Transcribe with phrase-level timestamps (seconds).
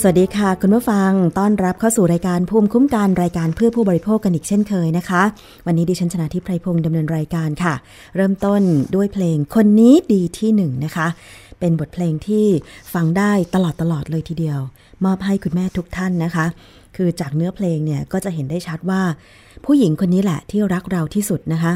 [0.00, 5.22] สวัสดีค่ะ คุณผู้ฟังต้อนรับเข้าสู่รายการภูมิคุ้มกันรายการเพื่อผู้บริโภคกันอีกเช่นเคยนะคะ
[5.66, 7.74] วันนี้ดิฉันชนะทิพไพรพงศ์ดำเนินรายการค่ะ
[8.16, 8.62] เริ่มต้น
[8.94, 11.06] ด้วยเพลงคนนี้ดีที่หนึ่งนะคะ
[11.60, 12.46] เป็นบทเพลงที่
[12.94, 14.60] ฟังได้ตลอดตลอดเลยทีเดียว
[15.04, 16.46] มอบให้คุณแม่ทุกท่านนะคะ
[16.96, 19.02] คือจากเนื้อเพลงเนี่ยก็จะเห็นได้ชัดว่า
[19.64, 21.72] ผู้หญิงคนนี้แหละที่รักเราที่สุดนะคะ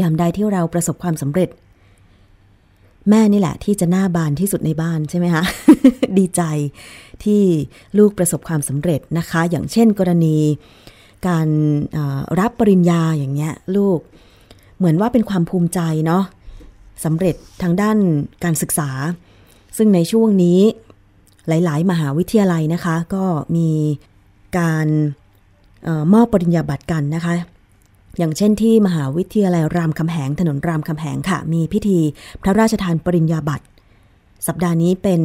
[0.00, 1.48] ยามใดที่เราประสบความสำเร็จ
[3.10, 5.44] แม่นี่แหละที่จะหน้าบานที่สุดในบ้านใช่ไหมคะ
[6.18, 6.42] ดีใจ
[7.24, 7.42] ที่
[7.98, 10.38] ลูกประสบความสำเร็จนะคะ อย่างเช่นกรณี
[11.28, 11.48] การ
[12.40, 13.98] รับปริญญาอย่างเงี้ยลูก
[14.78, 16.24] เหมือนว่าเป็นความภูมิใจเนาะ
[17.04, 17.96] สำเร็จทางด้าน
[18.44, 18.90] การศึกษา
[19.76, 20.60] ซึ่งในช่วงนี้
[21.48, 23.24] หลาย ๆ มหาวิทยาลัยนะคะ ก็
[23.56, 23.70] มี
[24.58, 24.86] การ
[25.86, 27.34] ออมอบปริญญาบัตรกันนะคะ
[28.18, 31.98] อย่างเช่นที่มหาวิทยาลัยรามคำแหงถนนรามคำแหงค่ะ มีพิธี
[32.42, 33.64] พระราชทานปริญญาบัตร
[34.46, 35.22] สัปดาห์นี้เป็น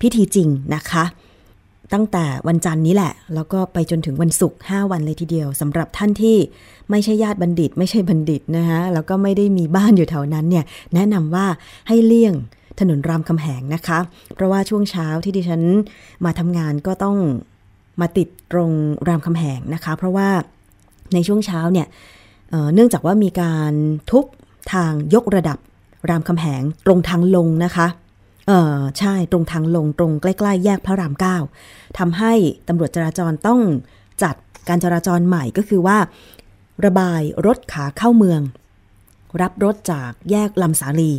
[0.00, 1.04] พิธีจริงนะคะ
[1.92, 6.36] ตั้งแต่วันจันทร์นี้แหละ แล้วก็ไปจนถึงวันศุกร์5วันเลยทีเดียวสำหรับท่านที่
[6.90, 10.64] ไม่ใช่ญาติบัณฑิต ไม่ใช่บัณฑิตนะคะแล้วก็ไม่ได้มีบ้านอยู่แถวนั้นเนี่ย
[10.94, 11.46] แนะนำว่า
[11.88, 12.34] ให้เลี่ยง
[12.80, 13.98] ถนนรามคำแหงนะคะ
[14.34, 15.62] เพราะว่าช่วงเช้าที่ดิฉัน
[16.24, 17.16] มาทำงานก็ต้อง
[18.00, 18.70] มาติดตรง
[19.08, 20.28] รามคำแหงนะคะ เพราะว่า
[21.14, 21.86] ในช่วงเช้าเนี่ย
[22.50, 23.72] เเนื่องจากว่ามีการ
[24.10, 24.24] ทุบ
[24.72, 25.58] ทางยกระดับ
[26.10, 27.86] รามคำแหงตรงทางลงนะคะ
[28.48, 31.36] เออใช่ตรงทางลงตรงใกล้ๆ แยกพระรามเก้า
[31.98, 32.32] ทำให้
[32.68, 33.60] ตำรวจจราจรต้อง
[34.22, 34.34] จัด
[34.68, 35.98] การจราจรใหม่ก็คือว่า
[36.84, 38.40] ระบายรถขาเข้าเมือง
[39.40, 41.12] รับรถจากแยกลำสาลี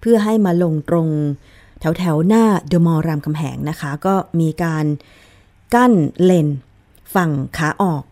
[0.00, 1.08] เพื่อให้มาลงตรง
[1.80, 4.84] แถวแถวหน้าเดอะมอลล์รามคำแหงนะคะ ก็มีการ
[5.74, 5.92] กั้น
[6.22, 6.48] เลน
[7.14, 8.02] ฝั่งขาออก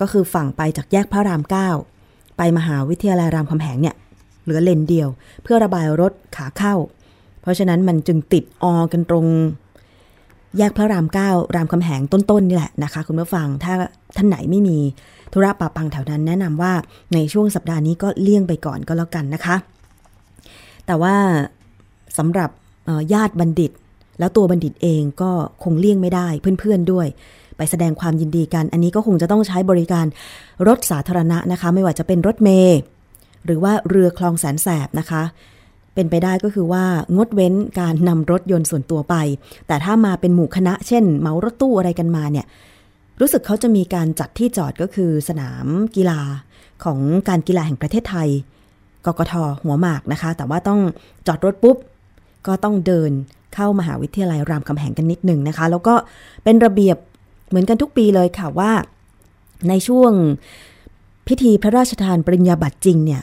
[0.00, 1.42] ก็คือฝั่งไปจากแยกพระราม
[1.90, 3.96] 9 ไปมหาวิทยาลัยรามคำแหงเนี่ย
[4.44, 5.08] เหลือเลนเดียว
[5.42, 6.74] เพื่อระบายรถขาเข้า
[7.40, 9.26] เพราะฉะนั้นมันจึงติดออกันตรง
[10.58, 13.74] แยกพระรามเก้ารามคำแหงต้นๆนี่แหละนะคะ คุณผู้ฟังถ้า
[14.16, 14.78] ท่านไหนไม่มี
[15.32, 16.72] ธุระปะปังแถวนั้นแนะนำว่า
[17.14, 19.56] ในช่วงสัปดาห์นี้ก็เลี่ยงไปก่อนก็แล้วกันนะคะ
[20.86, 21.16] แต่ว่า
[22.18, 22.50] สำหรับ
[23.12, 23.70] ญาติบัณฑิต
[24.18, 25.30] แล้วตัวบัณฑิตเองก็
[25.64, 26.28] คงเลี่ยงไม่ได้
[26.60, 27.06] เพื่อนๆด้วย
[27.56, 30.06] ไปแสดงความยินดีกัน อันนี้ก็คงจะต้องใช้บริการ
[30.68, 32.78] รถสาธารณะนะคะ ไม่ว่าจะเป็นรถเมย์
[33.46, 35.22] หรือว่าเรือคลองแสนแสบนะคะ
[35.94, 36.84] เป็นไปได้ก็คือว่า
[37.16, 39.16] งดเว้นการนำรถยนต์ส่วนตัวไป
[39.66, 42.46] แต่ถ้ามาเป็นหมู่คณะ เช่นเหมารถตู้อะไรกันมาเนี่ย
[43.20, 45.66] รู้สึกเขาจะมีการจัดที่จอดก็คือสนาม
[45.96, 46.20] กีฬา
[46.84, 46.98] ของ
[47.28, 48.28] การกีฬาแห่งประเทศไทย
[49.06, 50.80] กกทหัวหมากนะคะ แต่ว่าต้อง
[51.26, 51.76] จอดรถปุ๊บ
[52.46, 53.10] ก็ต้องเดิน
[53.54, 55.94] เข้ามหาวิทยาลัยรามคำแหงกันนิดหนึ่งนะคะ แล้วก็
[56.44, 56.96] เป็นระเบียบ
[57.48, 58.72] เหมือนกันทุกปีเลยค่ะว่า
[59.68, 60.12] ในช่วง
[61.28, 63.22] พิธีพระราชทานปริญญาบัตรจริงเนี่ย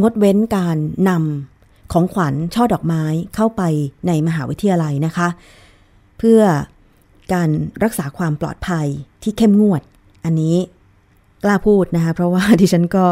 [0.00, 0.76] งดเว้นการ
[1.08, 3.04] นำของขวัญช่อดอกไม้
[3.34, 3.62] เข้าไป
[4.06, 5.28] ในมหาวิทยาลัยนะคะ
[6.18, 6.40] เพื่อ
[7.32, 7.48] การ
[7.84, 8.86] รักษาความปลอดภัย
[9.22, 9.82] ที่เข้มงวด
[10.24, 10.56] อันนี้
[11.44, 13.06] กล้าพูดนะคะ เพราะว่าดิฉันก็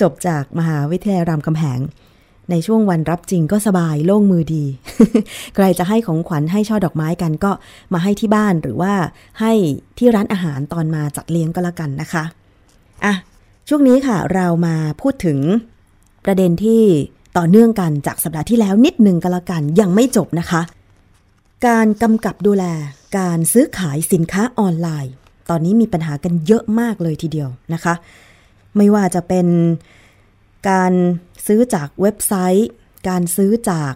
[0.00, 1.80] จบจากมหาวิทยาลัยรามคำแหง
[2.50, 4.64] ในช่วงวันรับจริงก็สบายโล่งมือดี
[5.54, 7.52] ใครจะให้ของขวัญให้ช่อดอกไม้กันก็
[7.92, 8.92] มาให้ที่บ้านหรือว่า
[9.40, 9.52] ให้
[9.98, 12.24] ที่ร้านอาหารตอนมาจัดเลี้ยงก็แล้วกันนะคะ
[13.04, 13.14] อะ
[13.68, 15.38] ช่วงนี้ค่ะเรามาพูดถึง
[16.24, 16.82] ประเด็นที่
[17.38, 20.60] ต่อเนื่องกันจากสัปดาห์ที่แล้วนิดหนึ่งก็แล้วกันยังไม่จบนะคะ
[21.66, 22.64] การกำกับดูแล
[23.18, 25.12] การซื้อขายสินค้าออนไลน์
[25.50, 27.94] ตอนนี้มีปัญหากันเยอะมากเลยทีเดียวนะคะ
[28.76, 29.46] ไม่ว่าจะเป็น
[30.70, 30.92] การ
[31.46, 32.68] ซื้อจากเว็บไซต์
[33.08, 33.92] การซื้อจาก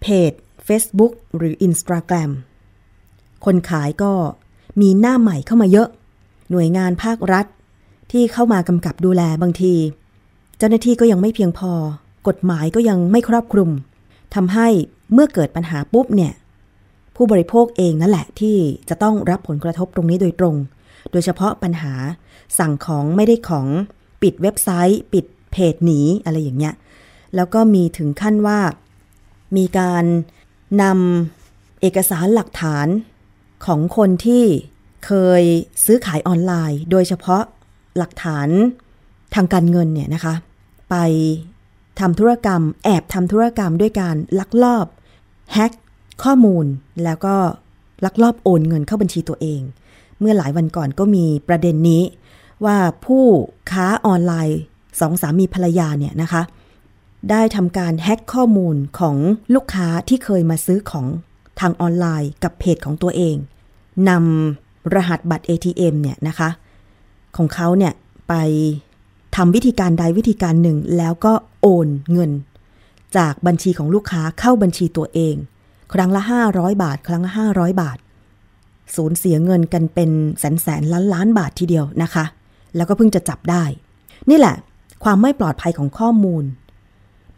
[0.00, 0.32] เพจ
[0.68, 2.30] Facebook หรือ Instagram
[3.44, 4.12] คนขายก็
[4.80, 5.88] มีหน้าใหม่เข้ามาเยอะ
[6.50, 7.46] หน่วยงานภาครัฐ
[8.12, 9.74] ที่เข้ามากำกับดูแลบางที
[10.58, 11.72] เจ้าหน้าที่ก็ยังไม่เพียงพอ
[12.28, 13.70] กฎหมายก็ยังไม่ครอบคลุม
[14.34, 14.68] ทำให้
[15.12, 16.32] เมื่อเกิดปัญหาปุ๊บเนี่ย
[17.16, 18.56] ผู้บริโภคเองนั่นแหละที่
[18.88, 20.54] จะต้องรับผลกระทบตรงนี้โดยตรง
[21.12, 21.94] โดยเฉพาะปัญหา
[22.58, 23.66] สั่งของไม่ได้ของ
[24.22, 25.24] ปิดเว็บไซต์ ปิด
[25.58, 26.74] เพจหนีอะไรอย่างเงี้ย
[27.36, 28.60] แล้วก็มีถึงขั้นว่า
[29.56, 30.04] มีการ
[30.82, 32.86] นำเอกสารหลักฐาน
[33.66, 34.44] ของคนที่
[35.06, 35.42] เคย
[35.84, 37.42] ซื้อขายออนไลน์ โดยเฉพาะ
[37.98, 38.48] หลักฐาน
[39.34, 40.34] ทางการเงินเนี่ยนะคะ
[40.90, 40.96] ไป
[42.00, 44.86] ทำธุรกรรม แอบทำธุรกรรมด้วยการลักลอบ
[45.52, 45.72] แฮ็ก
[46.22, 46.66] ข้อมูล
[47.04, 47.36] แล้วก็
[48.04, 49.60] ลักลอบโอนเงินเข้าบัญชีตัวเอง
[50.18, 52.02] เมื่อหลายวันก่อนก็มีประเด็นนี้
[52.64, 53.24] ว่าผู้
[53.70, 54.60] ค้าออนไลน์
[55.00, 56.42] สองสามีภรรยาเนี่ยนะคะ
[57.30, 59.16] ได้ทำการแฮ็กข้อมูลของ
[59.54, 61.06] ลูกค้าที่เคยมาซื้อของ
[61.60, 63.36] ทางออนไลน์กับเพจของตัวเอง
[64.08, 66.48] นำรหัสบัตร ATM เนี่ยนะคะ
[67.36, 67.92] ของเขาเนี่ย
[68.28, 68.34] ไป
[69.36, 72.30] ทำวิธีการใดวิธีการหนึ่งแล้วก็โอนเงิน
[73.16, 75.34] จากบัญชีของลูกค้าเข้าบัญชีตัวเอง
[75.94, 76.22] ครั้งละ
[76.52, 77.98] 500 บาท ครั้งละ 500 บาท
[78.96, 82.24] สูญเสียเงินกันเป็นแสนแสนล้านล้านบาททีเดียวนะคะ
[82.76, 83.64] แล้วก็เพิ่งจะจับได้
[84.30, 84.54] นี่แหละ
[85.04, 86.44] ความไม่ปลอดภัยของข้อมูล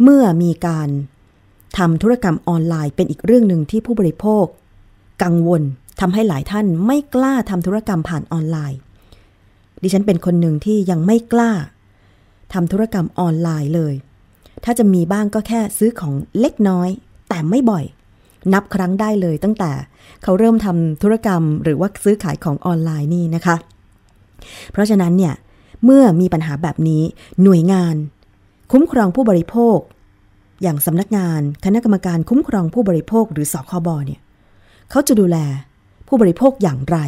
[0.02, 0.88] เมื่อมีการ
[1.78, 4.44] ทำธุรกรรมออนไลน์เป็นอีกเรื่องหนึ่งที่ผู้บริโภค
[5.22, 5.62] กังวล
[6.00, 8.78] ทำให้หลายท่านไม่กล้าทำธุรกรรมผ่านออนไลน์
[9.82, 11.52] ดิฉันเป็นคนหนึ่งที่ยังไม่กล้า
[12.52, 13.94] ทำธุรกรรมออนไลน์เลย
[14.64, 16.88] ถ้าจะมีบ้างก็แค่ซื้อของเล็กน้อย
[17.28, 17.84] แต่ไม่บ่อย
[18.52, 19.72] นับครั้งได้เลยตั้งแต่
[20.22, 23.56] เขาเริ่มทำธุรกรรมหรือว่าซื้อขายของออนไลน์นี่นะคะ
[24.72, 25.34] เพราะฉะนั้นเนี่ย
[25.84, 27.02] เมื่อมีปัญหาแบบนี้
[27.42, 27.94] หน่วยงาน
[28.72, 29.78] คุ้มครองผู้บริโภค
[30.62, 34.20] อย่างสำนักงานคณะกรรมการคุ้มครองผู้บริโภคหรือสคบเนี่ย
[34.90, 35.38] เขาจะดูแล
[36.08, 36.98] ผู้บริโภคอย่างไร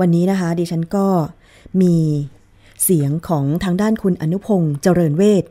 [0.00, 1.06] วันนี้นะคะดิฉันก็
[1.82, 1.96] มี
[2.84, 5.44] เสียงของทางด้านคุณอนุพงศ์เจริญเวท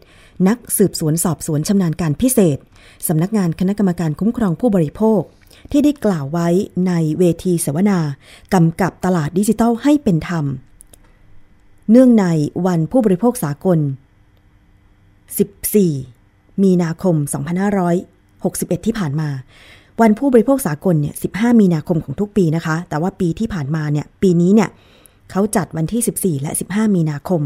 [0.47, 2.57] นักสืบสวนสอบสวนชำนาญการพิเศษ
[3.07, 5.21] สำนักงานคณะกรรมการคุ้มครองผู้บริโภค
[5.71, 6.47] ที่ได้กล่าวไว้
[6.87, 7.99] ในเวทีเสวนา
[8.53, 10.45] กำกับตลาดดิจิทัลให้เป็นธรรม
[11.91, 12.25] เนื่องใน
[12.67, 13.79] วันผู้บริโภคสากล
[15.81, 17.15] 14 มีนาคม
[18.01, 19.29] 2561 ที่ผ่านมา
[20.01, 24.69] วันผู้บริโภคสากลเนี่ย 15 มีนาคมของทุกปีนะคะ แต่ว่าปีที่ผ่านมาเนี่ย ปีนี้เนี่ย
[25.31, 27.41] เขาจัดวันที่ 14 และ 15 มีนาคม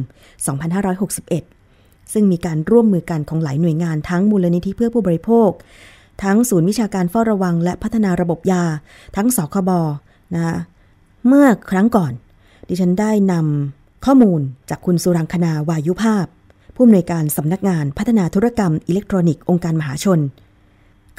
[0.83, 5.50] 2561 ซึ่งมีการร่วมมือกันของหลายหน่วยงานทั้งมูลนิธิเพื่อผู้บริโภค
[6.24, 8.63] ทั้งศูนย์วิชาการเฝ้าระวัง และพัฒนาระบบยา
[9.15, 9.69] ทั้งสคบ
[10.36, 10.57] นะ
[11.27, 12.13] เมื่อครั้งก่อน
[12.67, 16.25] ดิฉันได้นำ ข้อมูลจากคุณสุรังคณาวายุภาพ
[16.75, 20.20] ผู้อำนวยการสำนักงานพัฒนาธุรกรรมอิเล็กทรอนิกส์องค์การมหาชน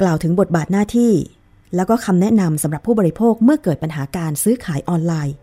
[0.01, 1.13] กล่าวถึงบทบาทหน้าที่
[1.77, 5.35] แล้วก็คำแนะนำสำหรับผู้บริโภคเมื่อเกิดปัญหาการซื้อขายออนไลน์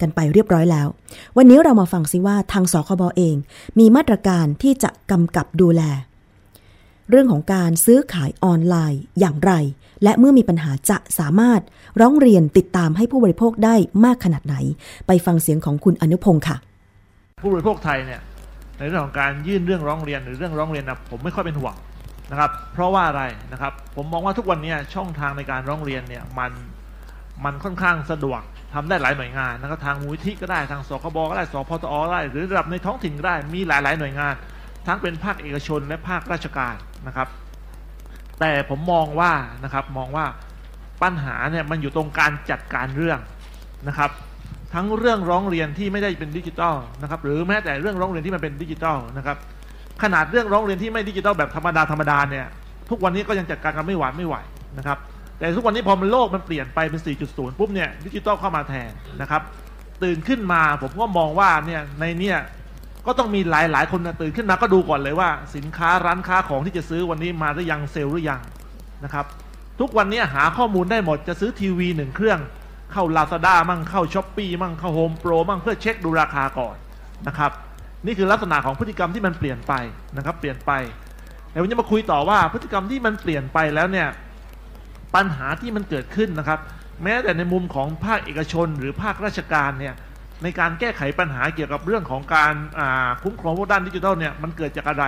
[0.00, 0.88] กันไปเรียบร้อยแล้ว
[1.36, 3.36] วันนี้เรามาฟังซิว่าทางสคบอเอง
[3.78, 5.82] มีมาตรการที่จะกำกับดูแล
[7.10, 9.52] เรื่องของการซื้อขายออนไลน์อย่างไร
[10.02, 11.60] และเมื่อมีปัญหาจะสามารถ
[12.00, 14.56] ร้องเรียนติดตามให้ผู้บริโภคได้มากขนาดไหน
[15.06, 16.56] ไปฟังเสียงของคุณอนุพงศ์ค่ะ
[17.42, 18.20] ผู้บริโภคไทยเนี่ย
[18.78, 21.74] ในเรื่องของการยื่นเรื่องร้องเรียนหรือเรื่องร้องเรียนนะผมไม่ค่อยเป็นห่วง
[22.30, 26.52] นะครับ เพราะว่าอะไรนะครับ ผมมองว่าทุกวันนี้ช่องทางในการร้องเรียนเนี่ยมัน
[27.44, 28.40] มันค่อนข้างสะดวก
[28.74, 34.34] ทำได้หลายหน่วยงานนะครับทางมูลที่ก็ได้ทางสคบก็ได้สพตอก็ได้หรือระดับในท้องถิ่นก็ได้มีหลายๆหน่วยงาน
[34.86, 36.74] ทั้งเป็นภาคเอกชนและภาคราชการ
[37.06, 37.28] นะครับ
[38.40, 39.32] แต่ผมมองว่า
[39.64, 40.26] นะครับมองว่า
[41.02, 43.18] ปัญหาเนี่ยมันอยู่ตรงการจัดการเรื่อง
[43.88, 44.10] นะครับ
[44.76, 49.36] ทั้งเรื่องร้องเรียนที่ไม่ได้เป็นดิจิทัลนะครับหรือแม้แต่เรื่องร้องเรียนที่มันเป็นดิจิทัลนะครับ
[50.02, 52.46] ขนาดเรื่องร้องเรียนที่ไม่ดิจิทัลแบบธรรมดาธรรมดาเนี่ย
[52.90, 54.36] ทุกวันนี้ก็ยังจัดการกันไม่หวานไม่ไหว
[54.78, 54.98] นะครับ
[55.38, 58.90] แต่ทุกวันนี้พอมันโลกมันเปลี่ยนไปเป็น 4.0 ปุ๊บเนี่ยดิจิทัลเข้ามาแทน
[59.20, 59.42] นะครับ
[60.02, 62.38] ตื่นขึ้นมาผมก็มองว่าเนี่ยในเนี่ย
[63.06, 68.40] ก็ต้องมีหลายหลายคนตื่นขึ้นมาก็ดูก่อนเลยว่า สินค้าร้านค้าของที่จะซื้อวันนี้มาหรือยังเซลล์หรือยัง
[69.04, 69.24] นะครับ
[69.80, 72.38] ทุกวันนี้หาข้อมูลได้หมดจะซื้อทีวีหนึ่งเครื่อง
[72.92, 76.76] เข้า Lazada มั่งเข้า s h อ p e e มั่งเข้า Home Pro มั่งเพื่อเช็คดูราคาก่อน
[77.28, 77.52] นะครับ
[78.06, 79.72] นี่คือลักษณะของพฤติกรรมที่มันเปลี่ยนไป
[80.16, 80.72] นะครับเปลี่ยนไป
[81.50, 84.08] เดี๋ยววันนี้มาคุยต่อว่าพฤติกรรมที่มันเปลี่ยนไปแล้วเนี่ย
[85.14, 86.58] ปัญหาที่มันเกิดขึ้นนะครับ
[87.02, 89.94] แม้แต่ในมุมของภาคเอกชนหรือภาคราชการเนี่ย
[90.42, 92.54] ในการแก้ไขปัญหาเกี่ยวกับเรื่องของการ
[93.22, 95.04] คุ้มครองพวกด้านดิจิทัลเนี่ยมันเกิดจากอะไร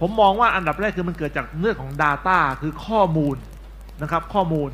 [0.00, 3.36] ผมมองว่าอันดับแรกคือมันเกิดจากเรื่องของ Data คือข้อมูล
[4.02, 4.68] นะครับข้อมูล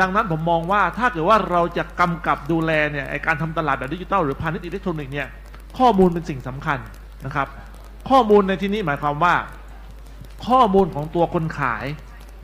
[0.00, 5.28] ดังนั้นผมมองว่าถ้าเกิดว่าเราจะกำกับดูแลเนี่ยการทำตลาดแบบดิจิทัลหรือพาณิชย์อิเล็กทรอนิกส์เนี่ย
[5.78, 6.78] ข้อมูลเป็นสิ่งสำคัญ
[7.26, 7.48] นะครับ
[8.10, 9.34] ข้อมูลในที่นี้หมายความว่า
[10.48, 11.86] ข้อมูลของตัวคนขาย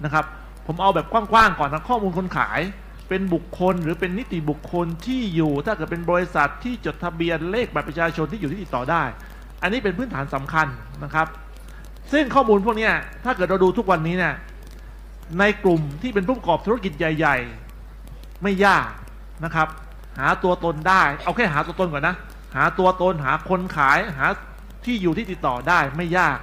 [0.04, 0.24] นะครับ
[0.66, 2.60] ผมเอาแบบกว้างๆก่อนนะข้อมูลคนขาย
[3.08, 9.02] เป็นบุคคลหรือเป็นนิติบุคคลที่อยู่ถ้าเกิดเป็นบริษัทที่จดทะเบียนเลขบัตรประชาชนที่อยู่ที่ติดต่อได้
[9.62, 10.66] อันนี้เป็นพื้นฐานสำคัญ
[11.04, 11.26] นะครับ
[12.12, 12.90] ซึ่งข้อมูลพวกนี้
[13.24, 14.34] ถ้าเกิดเราดูทุกวันนี้เนี่ย
[15.38, 17.36] ในกลุ่มที่เป็นผู้ประกอบธุรกิจใหญ่
[17.90, 18.90] ๆ ไม่ยาก
[19.44, 19.68] นะครับ
[20.18, 22.16] หาตัวตนได้ เอาแค่หาตัวตนก่อนนะ
[22.56, 24.26] หาตัวตนหาคนขายหา
[24.84, 26.36] ที่อยู่ที่ติดต่อได้ไม่ยาก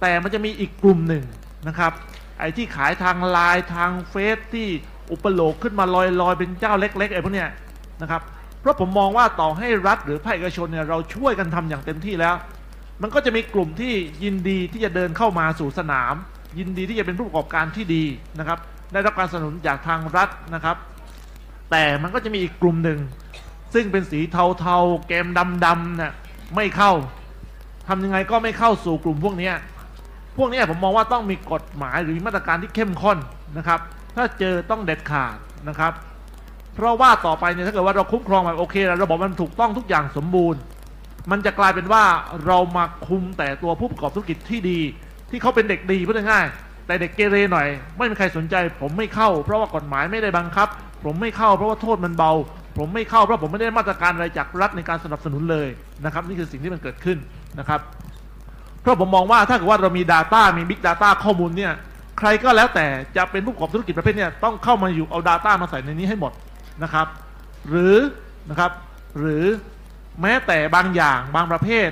[0.00, 1.24] แต่มันจะมีอีกกลุ่มหนึ่ง
[1.68, 1.92] นะครับ
[2.38, 4.68] ไอ้ที่ขายทางไลน์ทางเฟซที่
[5.10, 7.50] อุปโลกขึ้นมาลอยๆ เป็นเจ้าเล็กๆไอ้พวกเนี้ย
[8.02, 8.22] นะครับ
[8.60, 12.34] เพราะผมมองว่าต่อให้รัฐหรือภาคเอกชนเนี่ยเราช่วยกันทำอย่างเต็มที่แล้ว
[13.02, 13.92] มันก็จะมีกลุ่มที่
[14.24, 16.14] ยินดีที่จะเดินเข้ามาสู่สนาม
[16.58, 18.04] ยินดีที่จะเป็นผู้ประกอบการที่ดี
[18.38, 18.58] นะครับ
[18.92, 20.76] ได้รับการสนับสนุนจากทางรัฐนะครับ
[21.70, 22.98] แต่มันก็จะมีอีกกลุ่มหนึ่ง
[23.74, 25.26] ซึ่งเป็นสีเทาๆ แกม
[25.64, 26.12] ดำๆน่ะ
[26.56, 26.92] ไม่เข้า
[27.88, 29.50] ทำยังไงก็ไม่เข้าสู่กลุ่มพวกนี้
[30.36, 33.18] พวกนี้ผมมองว่าต้องมีกฎหมายหรือมาตรการที่เข้มข้น
[33.56, 33.80] นะครับ
[34.16, 35.36] ถ้าเจอต้องเด็ดขาด
[35.68, 35.92] นะครับ
[36.74, 40.60] เพราะว่าต่อไปเนี่ยถ้าเกิดว่าเราคุ้มครองแบบโอเคแล้วระบบมันถูกต้องทุกอย่างสมบูรณ์
[41.30, 42.04] มันจะกลายเป็นว่า
[42.46, 44.80] เรามาคุมแต่ตัวผู้ประกอบธุรกิจที่ดี
[45.34, 50.68] ที่เขาเป็นเด็กดีพูดง่ายๆแต่เด็กเกเรหน่อย ไม่มีใครสนใจ ผมไม่เข้า เพราะว่ากฎหมายไม่ได้บังคับ
[51.04, 52.32] ผมไม่เข้าเพราะว่าโทษมันเบา
[52.78, 55.68] ผมไม่เข้าเพราะผมไม่ได้มาตรการอะไรจากรัฐในการสนับสนุนเลย
[56.04, 57.18] นะครับ นี่คือสิ่งที่มันเกิดขึ้น
[57.58, 57.80] นะครับ
[58.80, 61.72] เพราะผมมองว่าถ้าเกิดว่าเรามี Data มี Big Data ข้อมูลเนี่ย
[62.18, 62.86] ใครก็แล้วแต่
[63.16, 66.32] จะเป็นผู้ประกอบธุรกิจประเภทเนี่ยต้องเข้ามาอยู่เอา Data มาใส่ในนี้ให้หมด
[66.82, 67.06] นะครับ
[67.68, 67.96] หรือ
[68.50, 68.70] นะครับ
[69.18, 69.44] หรือ
[70.22, 71.88] แม้แต่บางอย่างบางประเภท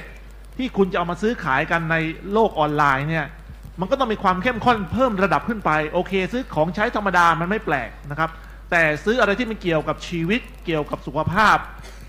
[0.62, 1.97] ที่คุณจะเอามาซื้อขายกันใน
[2.33, 3.26] โลกออนไลน์เนี่ย
[3.81, 8.31] มันก็ต้องมีความเข้มข้นเพิ่มระดับขึ้นไปโอเค ซื้อของใช้ธรรมดามันไม่แปลกนะครับ
[8.71, 11.57] แต่ซื้ออะไรที่มันเกี่ยวกับชีวิตเกี่ยวกับสุขภาพ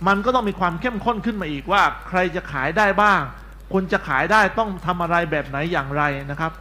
[0.07, 3.19] มันก็ต้องมีความเข้มข้นขึ้นมาอีกว่า ใครจะขายได้บ้าง
[3.73, 6.51] คนจะขายได้ต้องทำอะไรแบบไหนอย่างไรนะครับ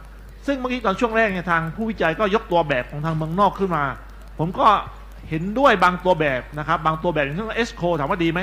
[0.47, 3.83] ซึ่งเมื่อกี้ตอนช่วงแรกเนี่ยทางผู้วิจัยก็ยกตัวแบบของทางเมืองนอกขึ้นมา
[4.39, 4.67] ผมก็
[5.29, 8.39] เห็นด้วยบางตัวแบบนะครับ บางตัวแบบอย่างเช่นเอสโคถามว่าดีไหม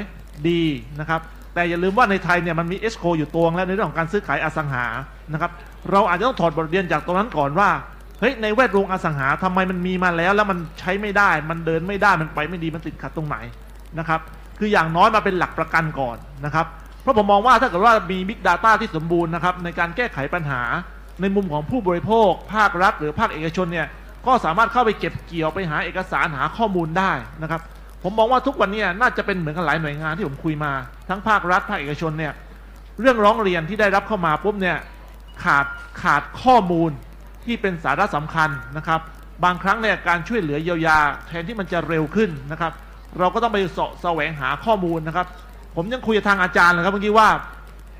[0.49, 0.63] ดี
[1.01, 1.21] นะครับ
[1.55, 4.85] แต่อย่าลืมว่าในไทยเนี่ยมันมีเอสโคอยู่ตัวแล้วในเรื่องของการซื้อขายอสังหา
[5.33, 5.51] นะครับ
[5.91, 7.69] เราอาจจะต้องถอดบทเรียนจากตรงนั้นก่อนว่า
[8.21, 13.37] เฮ้ยในแวดวงอสังหาทำไมมันมีมาแล้ว แล้วมันใช้ไม่ได้ มันเดินไม่ได้มันไปไม่ดีมันติดขัดตรงไหน
[13.99, 14.21] นะครับ
[14.59, 16.67] คืออย่างน้อยมาเป็นหลักประกันก่อนนะครับ
[17.03, 20.63] เพราะผมมองว่าถ้าเกิดว่ามี Big Data ที่สมบูรณ์นะครับในการแก้ไขปัญหา
[21.21, 23.87] ในมุมของผู้บริโภค ภาครัฐ หรือภาคเอกชนเนี่ย
[24.27, 27.61] ก็สามารถเข้าไปเก็บเกี่ยวไปหาเอกสารหาข้อมูลได้นะครับ
[28.03, 30.73] ผมมองว่าทุกวันนี้น่าจะเป็นเหมือนกันหลายหน่วยงานที่ผมคุยมา
[31.09, 32.33] ทั้งภาครัฐภาคเอกชนเนี่ย
[33.01, 34.77] เรื่องร้องเรียนที่ได้รับเข้ามาปุ๊บเนี่ย
[35.45, 35.67] ขาด
[36.03, 36.91] ขาดข้อมูล
[37.45, 39.01] ที่เป็นสาระสำคัญนะครับ
[39.45, 42.73] บางครั้งเนี่ยการช่วยเหลือเยียวยา แทนที่มันจะเร็วขึ้นนะครับ
[43.19, 45.27] เราก็ต้องไปเสาะแสวงหาข้อมูลนะครับ
[45.77, 47.29] ผมยังคุยกับทางอาจารย์เลยครับเมื่อกี้ว่า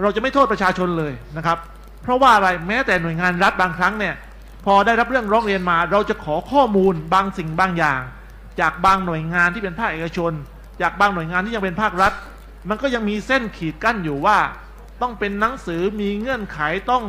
[0.03, 1.59] เราจะไม่โทษประชาชนเลยนะครับ
[2.03, 4.15] เพราะว่าอะไรแม้แต่หน่วยงานรัฐบางครั้งเนี่ย
[4.65, 8.01] พอได้รับเรื่องร้องเรียนมา เราจะขอข้อมูลบางสิ่งบางอย่าง
[8.61, 10.33] จากบางหน่วยงานที่เป็นภาคเอกชน
[10.83, 12.13] จากบางหน่วยงานที่ยังเป็นภาครัฐ
[12.69, 14.39] มันก็ยังมีเส้นขีดกั้นอยู่ว่า
[15.03, 17.03] ต้องเป็นหนังสือมีเงื่อนไขต้อง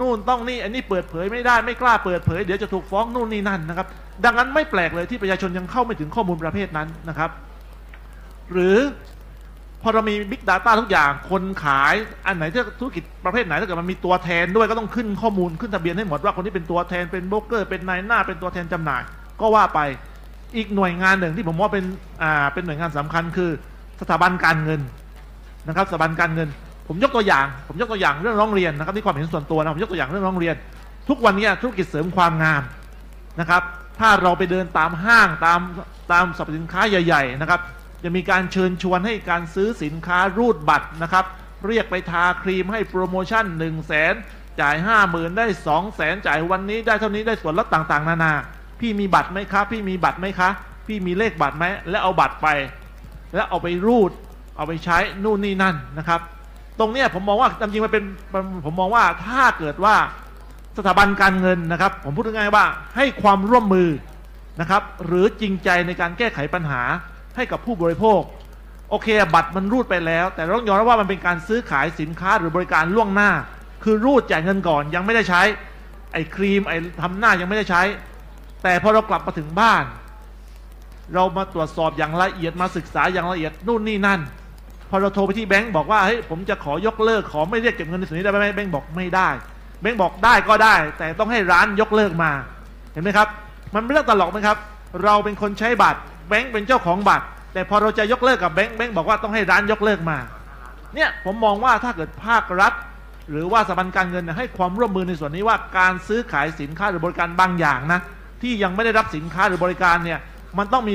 [0.00, 3.86] นู่นต้องนี่ อันนี้เปิดเผยไม่ได้ไม่กล้าเปิดเผย เดี๋ยวจะถูกฟ้องนู่นนี่นั่นนะครับ
[4.24, 7.30] ดังนั้นไม่แปลกเลยที่ประชาชนยังเข้าไม่ถึงข้อมูลประเภทนั้นนะครับ
[8.52, 8.76] หรือ
[9.82, 11.94] พอเรามี Big Data ทุกอย่าง คนขาย
[12.26, 19.02] อันไหนที่ธุรกิจประเภทไหนถ้าเกิดมันมีตัวแทนด้วยก็ต้องขึ้นข้อมูลขึ้นทะเบียนให้หมดว่าคนที่เป็นตัวแทนเป็นโบรกเกอร์เป็นนายหน้าเป็นตัวแทนจำหน่าย
[19.40, 19.80] ก็ว่าไป
[20.56, 21.84] อีกหน่วยงานหนึ่งที่ผมว่าเป็น
[22.22, 23.50] อ่าเป็นหน่วยงานสำคัญคือ
[24.00, 24.80] สถาบันการเงิน
[25.68, 26.48] นะครับสถาบันการเงิน
[26.88, 30.54] ผมยกตัวอย่าง ผมยกตัวอย่างเรื่องร้องเรียนนะครับที่ความเห็นส่วนตัวนะผมยกตัวอย่างเรื่องร้องเรียน
[31.08, 32.62] ทุกวันนี้ธุรกิจเสริมความงาม
[33.40, 33.62] นะครับ
[33.98, 35.60] ถ้าเราไปเดินตามห้างตาม
[36.12, 37.60] ตามสรรพสินค้าใหญ่ๆนะครับ
[38.04, 41.24] จะมีการเชิญชวนให้การซื้อสินค้ารูดบัตรนะครับ
[41.66, 44.14] เรียกไปทาครีมให้โปรโมชั่น 1 0 0 0 0แสน
[44.60, 48.32] จ่าย 5 0,000 ได้ 2 0 0แสนจ่ายวันนี้ได้เท่านี้ได้ส่วนลดต่างๆ นานา
[48.80, 50.48] พี่มีบัตรไหมคะ พี่มีบัตรไหมคะ
[50.86, 52.48] พี่มีเลขบัตรไหมแล้วเอาบัตรไป
[53.34, 54.10] แล้วเอาไปรูด
[54.56, 56.20] เอาไปใช้นู่นนี่นั่นนะครับ
[56.78, 58.04] ตรงเนี้ยผมมองว่าจริงๆมันเป็น
[58.64, 59.94] ผมมองว่าถ้าเกิดว่า
[60.76, 62.64] สถาบันการเงินนะครับ ผมพูดง่ายๆว่า
[62.96, 63.88] ให้ความร่วมมือ
[64.60, 66.82] นะครับ หรือจริงใจในการแก้ไขปัญหา
[67.36, 68.20] ให้กับผู้บริโภค
[68.90, 73.30] โอเค บัตรมันรูดไปแล้ว แต่ต้องยอมรับว่ามันเป็นการซื้อขายสินค้าหรือบริการล่วงหน้า
[73.84, 75.42] คือรูดจ่ายเงินก่อนยังไม่ได้ใช้
[76.12, 77.82] ไอ้ครีมไอ้ทำหน้ายังไม่ได้ใช้
[78.62, 79.84] แต่พอเรากลับมาถึงบ้าน
[81.14, 84.20] เรามาตรวจสอบอย่างละเอียดมาศึกษาอย่างละเอียดนู่นนี่นั่น
[84.90, 89.28] พอเราโทรไปที่แบงก์บอกว่าเฮ้ยผมจะขอยกเลิกขอไม่เรียกเก็บเงินในส่วนนี้ได้ไหมแบงก์บอกไม่ได้
[89.80, 92.30] แบงก์บอกได้ก็ได้ แต่ต้องให้ร้านยกเลิกมา
[92.92, 93.28] เห็นไหมครับ
[93.74, 94.56] มันไม่เรื่องตลกไหมครับ
[95.04, 100.18] เราเป็นคนใช้บัตรแบงก์เป็นเจ้าของบัตร แต่พอเราจะยกเลิกกับแบงค์แบงค์บอกว่าต้องให้ร้านยกเลิกมา
[100.94, 102.72] เนี่ยผมมองว่าถ้าเกิดภาครัฐ
[103.30, 108.00] หรือว่าสถาบันการเงินให้ความร่วมมือในส่วนนี้ว่าการซื้อขายสินค้าหรือบริการบางอย่างนะ
[108.42, 110.18] ที่ยังไม่ได้รับสินค้าหรือบริการเนี่ย
[110.58, 110.94] มันต้องมี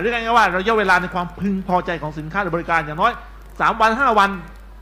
[0.00, 3.12] เรื่องง่ายๆว่าระยะเวลาในความพึงพอใจของสินค้าหรือบริการอย่างน้อย
[3.46, 4.30] 3 วัน 5 วัน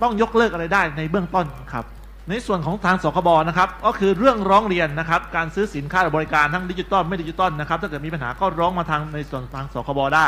[0.02, 1.84] ต้องยกเลิกอะไรได้ในเบื้องต้นครับ
[2.30, 10.26] ในส่วนของทางสคบนะครับก็คือเรื่องร้องเรียนนะครับการซื้อสินค้าหรือบริการทั้งดิจิตอลไม่ดิจิตอลนะครับถ้าเกิดมีปัญหาก็ร้องมาทางในส่วนทางสคบได้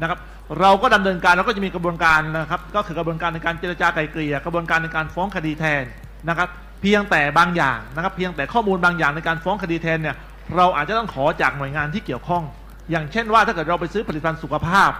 [0.00, 0.18] นะครับ
[0.60, 5.84] เราก็ดำเนินการเราก็จะมีกระบวนการนะครับก็คือกระบวนการในการเจรจาไกลเกลี่ยกระบวนการในการฟ้องคดีแทน
[6.28, 6.48] นะครับ
[6.82, 10.16] เพียงแต่บางอย่างนะครับเพียงแต่ข้อมูลบางอย่างในการฟ้องคดีแทนเนี่ย
[10.56, 12.42] เราอาจจะต้องขอจากหน่วยงานที่เกี่ยวข้อง
[12.90, 14.90] อย่างเช่นว่าถ้าเกิดเราไปซื้อผลิตภัณฑ์สุขภาพ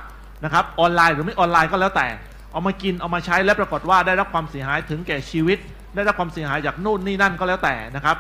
[0.44, 2.06] นะครับออนไลน์หรือไม่ออนไลน์ก็แล้วแต่
[2.52, 5.58] เอามากินเอามาใช้และปรากฏว่าได้รับความเสียหายถึงแก่ชีวิต
[5.94, 8.16] ได้รับความเสียหายจากนู่นนี่นั่นก็แล้วแต่นะครับ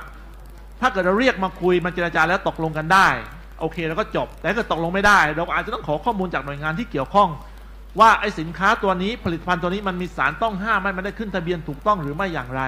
[0.80, 3.08] ถ้าเกิดเราเรียกมาคุยมาเจรจาแล้วตกลงกันได้
[3.60, 7.28] โอเคแล้วก็จบ แต่ถ้าเกิดตกลงไม่ได้ เราอาจจะต้องขอข้อมูลจากหน่วยงานที่เกี่ยวข้อง
[8.00, 12.62] ว่าไอ้สินค้าตัวนี้ผลิตภัณฑ์ตัวนี้มันมีสารต้องห้ามไหมมันได้ขึ้นทะเบียนถูกต้องหรือไม่อย่างไร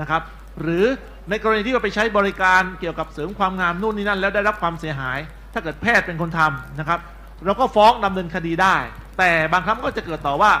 [0.00, 0.22] นะครับ
[0.60, 0.84] หรือ
[1.30, 5.18] ในกรณีที่เราไปใช้บริการเกี่ยวกับเสริมความงามนู่นนี่นั่น แล้วได้รับความเสียหาย
[5.52, 7.00] ถ้าเกิดแพทย์เป็นคนทำนะครับ
[7.44, 8.76] เราก็ฟ้องดำเนินคดีได้
[9.18, 10.52] แต่บางครั้งก็จะเกิดต่อว่า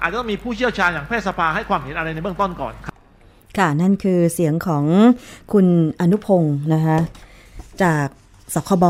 [0.00, 2.74] อาจจะต้องมีผู้เชี่ยวชาญอย่างแพทยสภาให้ความเห็นอะไรในเบื้องต้นก่อน
[3.58, 4.84] ค่ะนั่นคือเสียงของ
[5.52, 5.66] คุณ
[6.00, 6.98] อนุพงศ์นะคะ
[7.82, 8.06] จาก
[8.54, 8.84] สคบ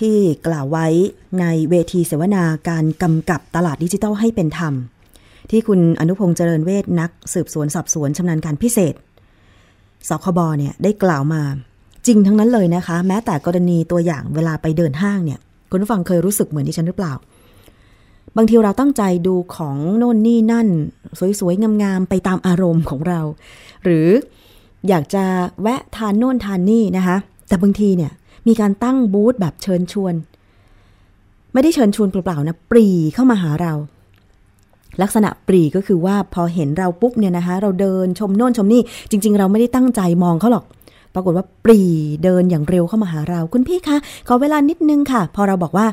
[0.00, 0.16] ที่
[0.46, 0.86] กล่าวไว้
[1.40, 4.74] ในเวทีเสวนาการกำกับตลาดดิจิทัลให้เป็นธรรม
[5.50, 8.94] ที่คุณอนุพงษ์เจริญเวทนักสืบสวนสอบสวนชำนาญการพิเศษ
[10.08, 11.42] สคบเนี่ยได้กล่าวมา
[12.06, 15.38] จริงทั้งนั้นเลยนะคะ แม้แต่กรณีตัวอย่างเวลาไปเดินห้างเนี่ย
[15.70, 17.14] คุณผู้ฟังเคยรู้สึกเหมือนที่ฉันหรือเปล่า
[18.36, 20.68] บางทีเราตั้งใจดูของโน่นนี่นั่น
[21.40, 23.20] สวยๆ งามๆ ไปตามอารมณ์ของเรา
[23.84, 24.08] หรือ
[24.88, 25.24] อยากจะ
[25.62, 27.16] แวะทานโน่นทานนี่นะคะ
[27.48, 28.12] แต่บางทีเนี่ย
[28.48, 30.14] มีการตั้งบูธแบบเชิญชวน
[31.52, 33.72] ไม่ได้เชิญชวนเปล่าๆนะปรีเข้ามาหาเรา
[35.02, 40.64] ลักษณะปรีก็คือว่าพอเห็นเราปุ๊บเนี่ยนะคะ เราเดินชมโน่นชมนี่ จริง ๆ เราไม่ได้ตั้งใจมองเขาหรอก
[41.14, 41.80] ปรากฏว่าปรี
[42.24, 43.96] เดินอย่างเร็วเข้ามาหาเรา คุณพี่คะ
[44.28, 45.86] ขอเวลานิดนึงค่ะ พอเราบอกว่า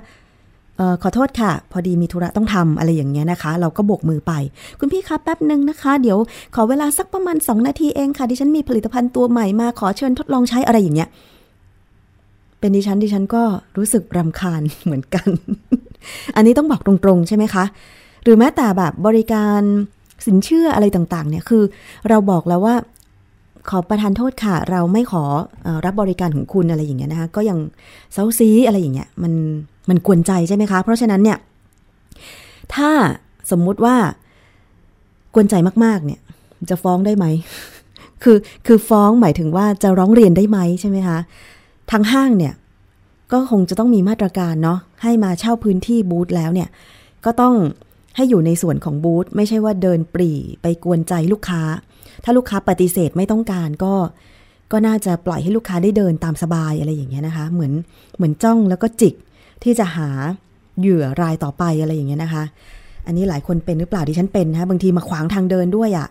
[0.79, 4.33] ออขอโทษค่ะ พอดีมีธุระต้องทำอะไรอย่างเงี้ยนะคะ เราก็โบกมือไป
[4.79, 6.17] คุณพี่คะแป๊บหนึ่งนะคะ เดี๋ยว
[6.55, 11.09] ขอเวลาสักประมาณ 2 นาทีเองค่ะ ดิฉันมีผลิตภัณฑ์ตัวใหม่มาขอเชิญทดลองใช้อะไรอย่างเงี้ย
[12.59, 13.43] เป็นดิฉันดิฉันก็
[13.77, 15.27] รู้สึกรำคาญเหมือนกัน
[16.35, 17.65] อันนี้ต้องบอกตรงๆ ใช่ไหมคะ
[18.25, 19.61] หรือแม้แต่แบบบริการ
[20.25, 21.63] สินเชื่ออะไรต่างๆเนี่ยคือ
[22.09, 22.75] เราบอกแล้วว่า
[23.69, 25.23] ขอประทานโทษค่ะ เราไม่ขอ
[25.65, 27.57] อรับบริการของคุณอะไรอย่างเงี้ยนะคะก็ยัง
[28.13, 29.33] เซาซีอะไรอย่างเงี้ยมัน
[29.89, 31.37] มันกวนใจใช่ไหมคะ เพราะฉะนั้นเนี่ย
[32.75, 32.91] ถ้า
[33.51, 33.95] สมมุติว่า
[35.33, 36.19] กวนใจมากๆ เนี่ย
[36.69, 37.25] จะฟ้องได้ไหม
[38.23, 41.17] คือคือฟ้องหมายถึงว่าจะร้องเรียนได้ไหมใช่ไหมคะ
[41.91, 42.53] ทางห้างเนี่ย
[43.31, 46.69] ก็คงจะต้องมีมาตรการเนาะให้มาเช่าพื้นที่บูธแล้วเนี่ย
[47.25, 47.53] ก็ต้อง
[48.15, 51.61] ให้อยู่ในส่วนของบูธไม่ใช่ว่าเดินปรีไปกวนใจลูกค้า
[52.23, 53.93] ถ้าลูกค้าปฏิเสธไม่ต้องการก็
[54.71, 57.73] ก็น่าจะปล่อยให้ลูกค้าได้เดินตามสบายอะไรอย่างเงี้ยนะคะ เหมือน
[58.17, 59.15] เหมือนจ้องแล้วก็จิก
[59.63, 60.09] ที่จะหา
[60.79, 62.43] เหยื่อรายต่อไปอะไรอย่างเงี้ยนะคะ
[63.05, 66.07] อันนี้หลายคนเป็นหรือเปล่าดิฉันเป็นนะบางทีมาขวางทางเดินด้วยอะ่ะ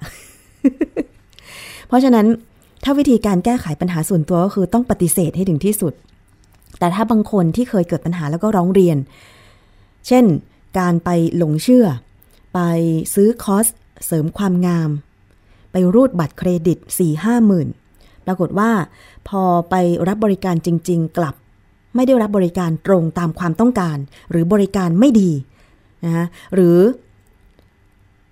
[1.88, 2.26] เพราะฉะนั้น
[2.84, 5.92] ถ้าวิธีการแก้ไขปัญหาส่วนตัวก็คือต้องปฏิเสธให้ถึงที่สุด
[6.78, 8.96] แต่ถ้าบางคนที่เคยเกิดปัญหาแล้วก็ร้องเรียน
[10.06, 10.24] เช่น
[10.78, 11.86] การไปหลงเชื่อ
[12.54, 12.60] ไป
[13.14, 13.66] ซื้อคอร์ส
[14.06, 14.90] เสริมความงาม
[15.72, 17.68] ไปรูดบัตรเครดิต4ี่ห้าหมื่น
[18.26, 18.70] ปรากฏว่า
[19.28, 19.74] พอไป
[20.08, 21.34] รับบริการจริง ๆ กลับ
[21.94, 23.98] ไม่ได้รับบริการตรงตามความต้องการ
[24.30, 25.30] หรือบริการไม่ดี
[26.04, 26.78] นะหรือ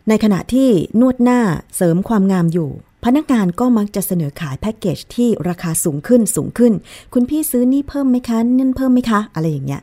[0.09, 0.69] ในขณะที่
[1.01, 1.41] นวดหน้า
[1.77, 2.71] เสริมความงามอยู่
[3.05, 6.73] พนักงานก็มักจะเสนอขายแพ็กเกจที่ราคาสูงขึ้นสูงขึ้น
[7.13, 9.83] คุณพี่ซื้อนี่เพิ่มไหมคะนั่นเพิ่มไหมคะ อะไรอย่างเงี้ย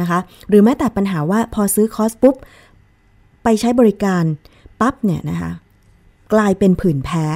[0.00, 2.36] นะคะ หรือแม้แต่ปัญหาว่าพอซื้อคอร์สปุ๊บ
[3.42, 4.24] ไปใช้บริการ
[4.80, 5.50] ปั๊บเนี่ยนะคะ
[6.32, 7.26] กลายเป็นผื่นแพ้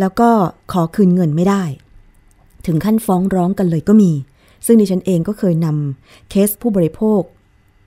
[0.00, 0.28] แล้วก็
[0.72, 1.62] ขอคืนเงินไม่ได้
[2.66, 4.12] ถึงขั้นฟ้องร้องกันเลยก็มี
[4.66, 5.66] ซึ่งดิฉันเองก็เคยน
[5.98, 7.20] นำ เคสผู้บริโภค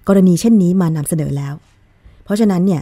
[0.07, 1.53] กรณีเช่นนี้มานำเสนอแล้ว
[2.23, 2.81] เพราะฉะนั้นเนี่ย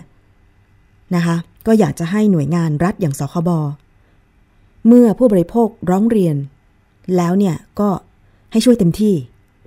[1.16, 1.36] นะคะ
[1.68, 3.50] ก็อยากจะให้หน่วยงานรัฐอย่างสคบ
[4.88, 6.36] เมื่อผู้บริโภคร้องเรียน
[7.18, 7.90] แล้วเนี่ยก็
[8.52, 9.16] ให้ช่วยเต็มที่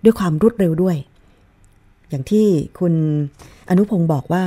[0.04, 0.96] ด้วยความรวดเร็วด้วย
[2.10, 2.46] อย่างที่
[2.78, 2.94] คุณ
[3.68, 4.44] อนุพงศ์บอกว่า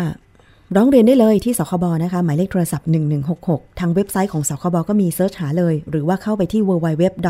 [0.76, 2.88] ร้องเรียนได้เลยที่สคบนะคะ หมายเลขโทรศัพท์
[3.34, 7.22] 1166 ทางเว็บไซต์ของสคบก็มี search หาเลย หรือว่าเข้าไปที่ www.ocpb.go.th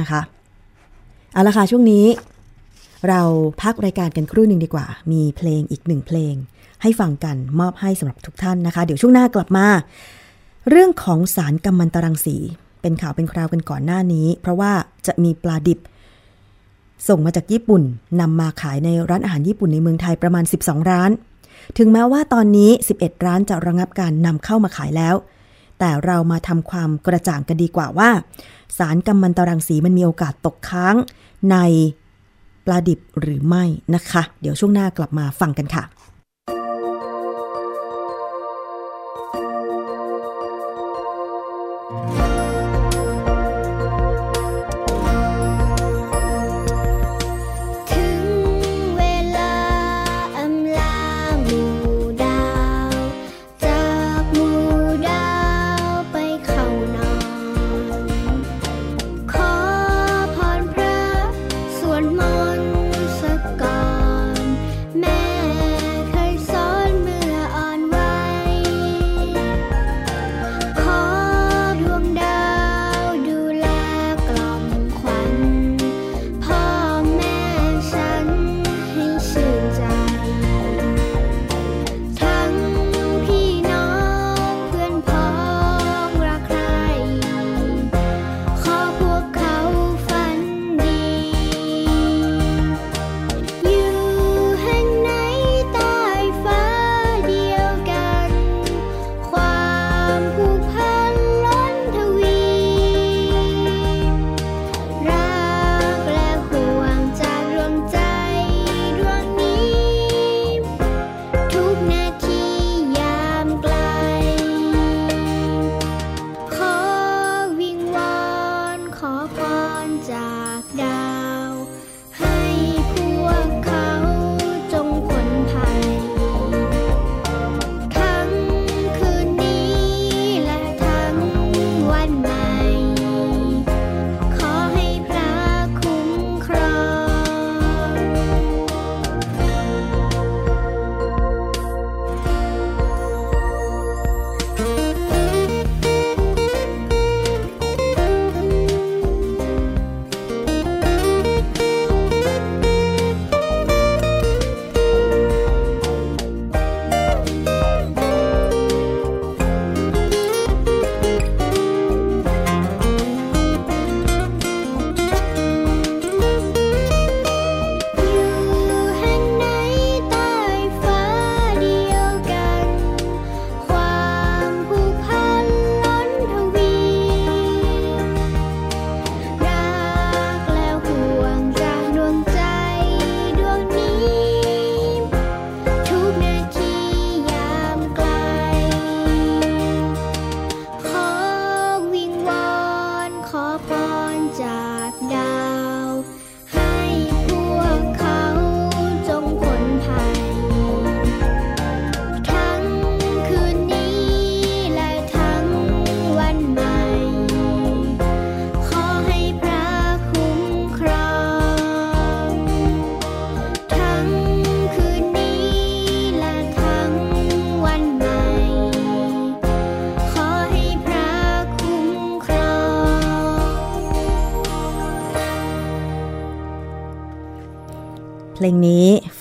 [0.00, 0.20] นะคะ
[1.32, 2.06] เอาละค่ะช่วงนี้
[3.08, 3.22] เรา
[3.62, 6.34] พักรายการกันครู่หนึ่งดีกว่า มีเพลงอีกหนึ่งเพลง
[6.82, 9.66] ให้ฟังกันมอบให้สำหรับทุกท่านนะคะ เดี๋ยวช่วงหน้ากลับมา
[10.70, 12.36] เรื่องของสารกัมมันตรังสี
[12.82, 14.72] เป็นข่าวเป็นคราวกันก่อนหน้านี้ เพราะว่า
[15.06, 15.78] จะมีปลาดิบ
[17.08, 17.82] ส่งมาจากญี่ปุ่น
[18.20, 21.10] นำมาขายในร้านอาหารญี่ปุ่นในเมืองไทยประมาณ 12 ร้าน
[21.78, 25.14] ถึงแม้ว่าตอนนี้ 11 ร้านจะระงับการนำเข้ามาขายแล้ว
[25.78, 28.10] แต่เรามาทำความกระจ่างกันดีกว่าว่า
[28.78, 30.96] สารกัมมันตรังสีมันมีโอกาสตกค้าง
[31.50, 31.56] ใน
[32.66, 33.64] ปลาดิบหรือไม่
[33.94, 35.84] นะคะ เดี๋ยวช่วงหน้ากลับมาฟังกันค่ะ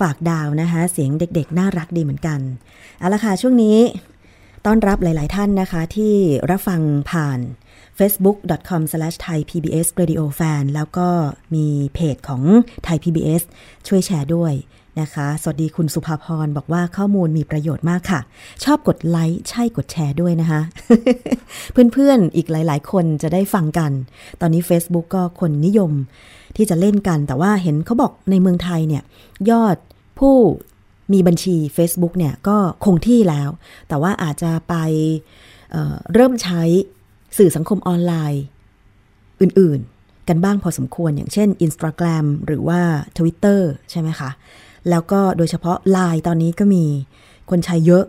[0.02, 2.40] ฝากดาวนะคะ เสียงเด็กๆ น่ารักดีเหมือนกัน
[3.00, 3.78] เอาละค่ะช่วงนี้
[4.66, 6.14] ต้อนรับหลาย ๆ ท่านนะคะ ที่
[6.52, 7.40] รับฟังผ่าน
[8.00, 11.08] facebook.com/thaipbsradiofan แล้วก็
[11.56, 12.42] มีเพจของ
[12.86, 13.44] Thai PBS
[13.88, 14.54] ช่วยแชร์ด้วย
[15.02, 18.20] นะคะ สวัสดีคุณสุภาพรบอกว่าข้อมูลมีประโยชน์มากค่ะ
[18.64, 20.62] ชอบกดไลค์ใช่กดแชร์ด้วยนะคะ
[21.72, 23.92] เพื่อนๆ อีกหลายๆ คนจะได้ฟังกัน
[24.42, 25.92] ตอนนี้ Facebook ก็คนนิยม
[26.56, 29.04] ที่จะเล่นกัน แต่ว่าเห็นเขาบอกในเมืองไทยเนี่ย
[29.50, 29.78] ยอด
[30.22, 30.38] ผู้
[31.14, 33.50] มีบัญชี Facebook เนี่ยก็คงที่แล้ว
[33.88, 34.76] แต่ว่าอาจจะไป
[35.72, 36.62] เเริ่มใช้
[37.38, 38.44] สื่อสังคมออนไลน์
[39.42, 42.82] อื่นๆ กันบ้างพอสมควรอย่างเช่น Instagram หรือว่า
[43.18, 44.30] Twitter ใช่ไหมคะ
[44.90, 46.86] แล้วก็โดยเฉพาะ Line ตอนนี้ก็มี
[47.50, 48.06] คนใช้เยอะ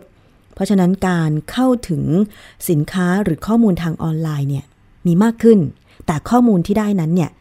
[0.53, 2.03] เพราะฉะนั้นการเข้าถึง
[2.69, 4.65] สินค้าหรือข้อมูลทางออนไลน์เนี่ย
[5.07, 5.59] มีมากขึ้น
[6.05, 7.31] แต่ข้อมูลที่ได้นั้นเนี่ย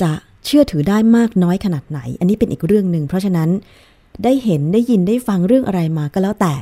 [0.00, 0.10] จะ
[0.44, 3.48] เชื่อถือได้มากน้อยขนาดไหน อันนี้เป็นอีกเรื่องหนึ่ง เพราะฉะนั้น
[4.22, 6.54] ได้เห็นได้ยินได้ฟังเรื่องอะไรมาก็แล้วแต่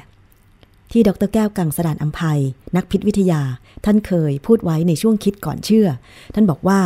[0.91, 2.41] ที่ดรแก้วกังสดานอัมภัย
[2.77, 3.43] นักพิษวิทยา
[3.85, 5.89] ท่านเคยพูดไว้ในช่วงคิดก่อนเชื่อ
[6.35, 6.81] ท่านบอกว่า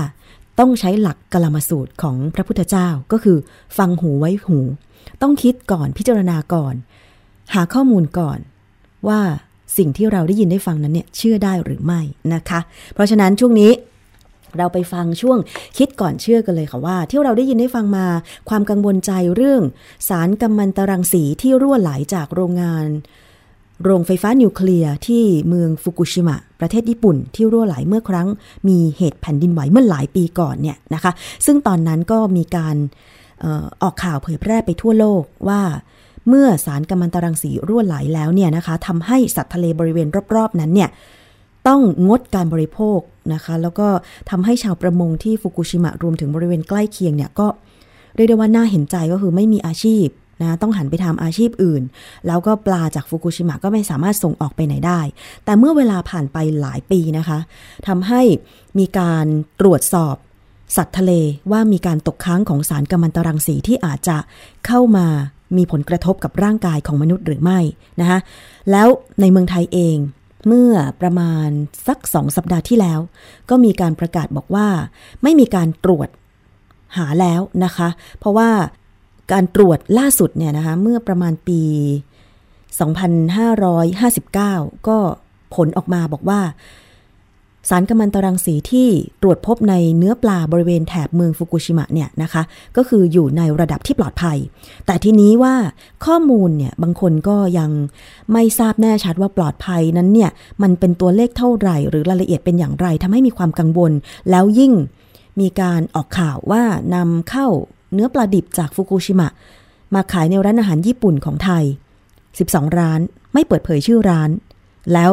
[0.58, 3.38] ต้องใช้หลักกลมสูตรของพระพุทธเจ้าก็คือ
[3.78, 4.58] ฟังหูไว้หู
[5.22, 6.74] ต้องคิดก่อนพิจารณาก่อน
[7.54, 8.38] หาข้อมูลก่อน
[9.08, 9.20] ว่า
[9.76, 12.00] สิ่งที่เราได้ยินได้ฟังนั้นเนี่ยเชื่อได้หรือไม่
[12.34, 12.60] นะคะ
[12.94, 13.70] เพราะฉะนั้นช่วงนี้
[14.58, 15.38] เราไปฟังช่วง
[15.78, 18.06] คิดก่อนเชื่อกันเลยค่ะว่า ที่เราได้ยินได้ฟังมา
[18.48, 19.62] ความกังวลใจเรื่อง
[20.08, 22.86] สารกัมมันตรังสีที่รั่วไหลจากโรงงาน
[23.84, 28.28] โรงไฟฟ้านิวเคลียร์ที่เมืองฟุกุชิมะ ประเทศญี่ปุ่นที่รั่วไหลเมื่อครั้ง
[28.68, 31.12] มีเหตุแผ่นดินไหวเมื่อหลายปีก่อนเนี่ยนะคะ
[31.46, 32.76] ซึ่งตอนนั้นก็มีการ
[33.82, 35.60] ออกข่าวเผยแพร่ไปทั่วโลกว่า
[36.28, 40.90] เมื่อสารกัมมันตรังสีรั่วไหลแล้วเนี่ยนะคะทำให้สัตว์ทะเลบริเวณรอบๆนั้นเนี่ย
[41.68, 42.98] ต้องงดการบริโภค
[43.34, 43.88] นะคะ แล้วก็
[44.30, 47.46] ทำให้ชาวประมงที่ฟุกุชิมะรวมถึงบริเวณใกล้เคียงเนี่ยก็
[48.16, 50.06] เรียกได้ว่าน่าเห็นใจก็คือไม่มีอาชีพ
[50.42, 51.82] นะต้องหันไปทำอาชีพอื่น
[52.26, 55.00] แล้วก็ปลาจากฟุกุชิมะก็ไม่สามารถส่งออกไปไหนได้
[55.44, 57.38] แต่เมื่อเวลาผ่านไปหลายปีนะคะ
[57.86, 58.22] ทำให้
[58.78, 59.26] มีการ
[59.60, 60.14] ตรวจสอบ
[60.76, 61.12] สัตว์ทะเล
[61.50, 64.16] ว่ามีการตกค้างของสารกัมมันตรังสีที่อาจจะ
[64.66, 65.06] เข้ามา
[65.56, 67.60] มีผลกระทบกับร่างกายของมนุษย์หรือไม่
[68.00, 68.18] นะคะ
[68.70, 68.88] แล้ว
[69.20, 69.96] ในเมืองไทยเอง
[70.46, 71.48] เมื่อประมาณ
[71.86, 73.00] สักสองสัปดาห์ที่แล้ว
[73.50, 74.68] ก็มีการประกาศบอกว่า
[75.22, 76.08] ไม่มีการตรวจ
[76.96, 78.50] หาแล้วนะคะ เพราะว่า
[79.32, 81.62] การตรวจล่าสุดเนี่ยนะคะ เมื่อประมาณปี
[84.04, 84.98] 2559 ก็
[85.54, 86.40] ผลออกมาบอกว่า
[87.68, 88.88] สารกัมมันตรังสีที่
[89.22, 92.42] ตรวจพบในเนื้อปลาบริเวณแถบเมืองฟุกุชิมะเนี่ยนะคะ
[92.76, 94.38] ก็คืออยู่ในระดับที่ปลอดภัย
[94.86, 95.54] แต่ทีนี้ว่า
[96.04, 97.70] ข้อมูลเนี่ยบางคนก็ยัง
[98.32, 100.30] ไม่ทราบแน่ชัดว่าปลอดภัยนั้นเนี่ย
[100.62, 103.92] มันเป็นตัวเลขเท่าไหร่ หรือรายละเอียดเป็นอย่างไรทำให้มีความกังวล
[104.30, 104.72] แล้วยิ่ง
[105.40, 106.62] มีการออกข่าวว่า
[106.94, 107.46] นำเข้า
[107.92, 109.28] เนื้อปลาดิบจากฟุกุชิมะ
[109.94, 111.64] มาขายในร้านอาหารญี่ปุ่นของไทย
[112.20, 113.00] 12 ร้าน
[113.32, 114.30] ไม่เปิดเผยชื่อร้าน
[114.92, 115.10] แล้ว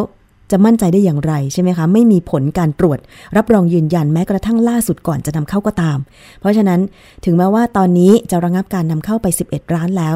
[0.54, 3.00] จะมั่นใจได้อย่างไรใช่ไหมคะ ไม่มีผลการตรวจ
[3.38, 5.98] รับรองยืนยันแม้กระทั่งล่าสุดก่อนจะนำเข้าก็ตาม
[6.40, 6.80] เพราะฉะนั้น
[7.26, 10.16] ถึงแม้ว่าตอนนี้จะระงับการนำเข้าไป 11 ร้านแล้ว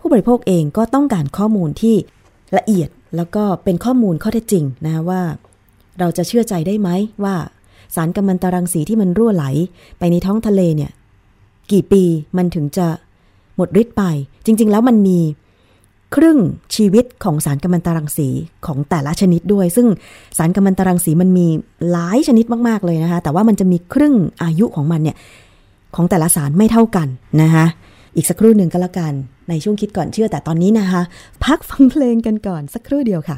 [0.00, 1.96] ผู้บริโภคเองก็ต้องการข้อมูลที่
[2.56, 5.22] ละเอียดแล้วก็เป็นข้อมูลข้อเท็จจริงนะว่า
[5.98, 6.88] เราจะเชื่อใจได้ไหม
[7.24, 7.34] ว่า
[7.94, 9.44] สารกัมมันตรังสีที่มันรั่วไหล
[9.98, 10.90] ไปในท้องทะเลเนี่ย
[11.72, 12.02] กี่ปี
[12.36, 12.86] มันถึงจะ
[13.56, 14.02] หมดฤทธิ์ไป
[14.44, 15.18] จริง ๆ แล้วมันมี
[16.14, 16.38] ครึ่ง
[16.76, 18.28] ชีวิตของสารกัมมันตรังสี
[18.66, 19.86] ของแต่ละชนิดด้วย ซึ่ง
[20.38, 21.46] สารกัมมันตรังสีมันมี
[21.90, 25.16] หลายชนิดมาก ๆ เลยนะคะ แต่ว่ามันจะมีครึ่งอายุของมันเนี่ย
[25.96, 27.08] ของแต่ละสารไม่เท่ากัน
[27.42, 27.66] นะคะ
[28.16, 29.12] อีกสักครู่หนึ่งก็แล้วกัน
[29.48, 31.02] ในช่วงคิดก่อนเชื่อแต่ตอนนี้นะคะ
[31.44, 33.36] พักฟังเพลงกันก่อนสักครู่เดียวค่ะ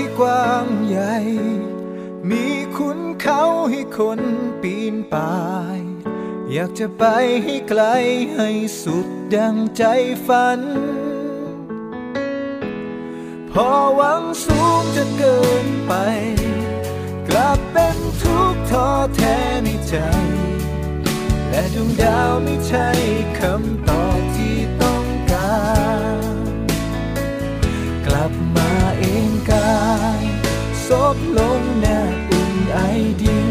[0.00, 1.16] ที่กว้างใหญ่
[2.30, 4.20] มีคุณเขาให้คน
[4.62, 5.34] ปีนป่า
[5.78, 5.80] ย
[6.52, 7.04] อยากจะไป
[7.44, 7.82] ให้ไกล
[8.34, 8.48] ให้
[8.82, 9.06] สุด
[9.36, 9.84] ดังใจ
[10.26, 10.60] ฝัน
[13.50, 15.92] พอหวังสูงจนเกินไป
[17.28, 19.96] กลับเป็นทุกข์ท้อแท้ในใจ
[21.50, 22.88] และดวงดาวไม่ใช่
[23.38, 25.58] คำตอบที่ต้องกา
[26.20, 26.22] ร
[28.06, 28.67] กลับมา
[29.50, 29.82] กา
[30.20, 30.22] ย
[30.86, 32.78] ซบลงแนบอุ่นไอ
[33.22, 33.50] ดิน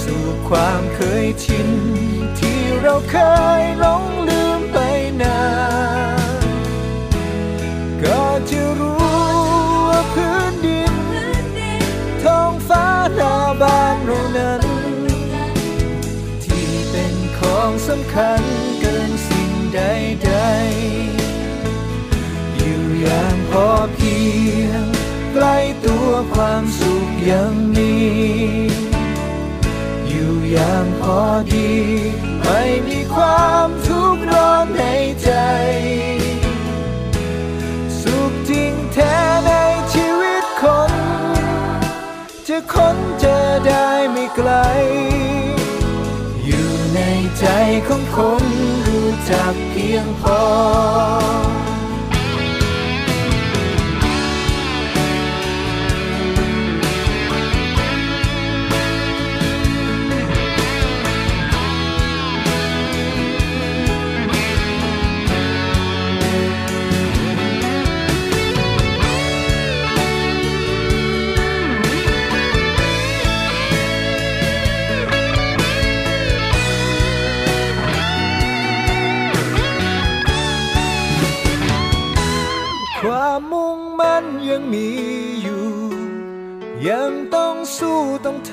[0.00, 1.68] สู่ความเคยชิน
[2.38, 3.16] ที่เราเค
[3.60, 4.76] ยหลงลืมไป
[5.22, 5.40] นา
[6.40, 6.42] น
[8.02, 8.65] ก็จะ
[26.16, 27.94] ล้ตัวความสุขยังมี
[30.08, 31.20] อยู่อย่างพอ
[31.54, 31.72] ดี
[32.42, 34.84] ไม่มีความทุกข์ร้อนใน
[35.22, 35.30] ใจ
[38.00, 39.52] สุขจริงแท้ใน
[39.92, 40.92] ชีวิตคน
[42.48, 44.50] จะค้นเจอได้ไม่ไกล
[46.46, 47.00] อยู่ใน
[47.38, 47.46] ใจ
[47.88, 48.44] ของคน
[48.86, 50.42] รู้จักเพียงพอ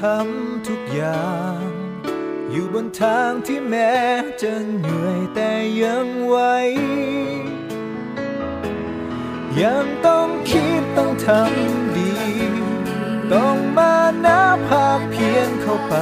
[0.10, 1.60] ทำทุกอย่าง
[2.52, 3.94] อยู่บนทางที่แม้
[4.42, 5.52] จะเหนื่อยแต่
[5.84, 6.38] ยังไหว
[9.62, 12.14] ยังต้องคิดต้องทำดี
[13.34, 15.96] ต้องมาหนับภาคเพียนเข้าไป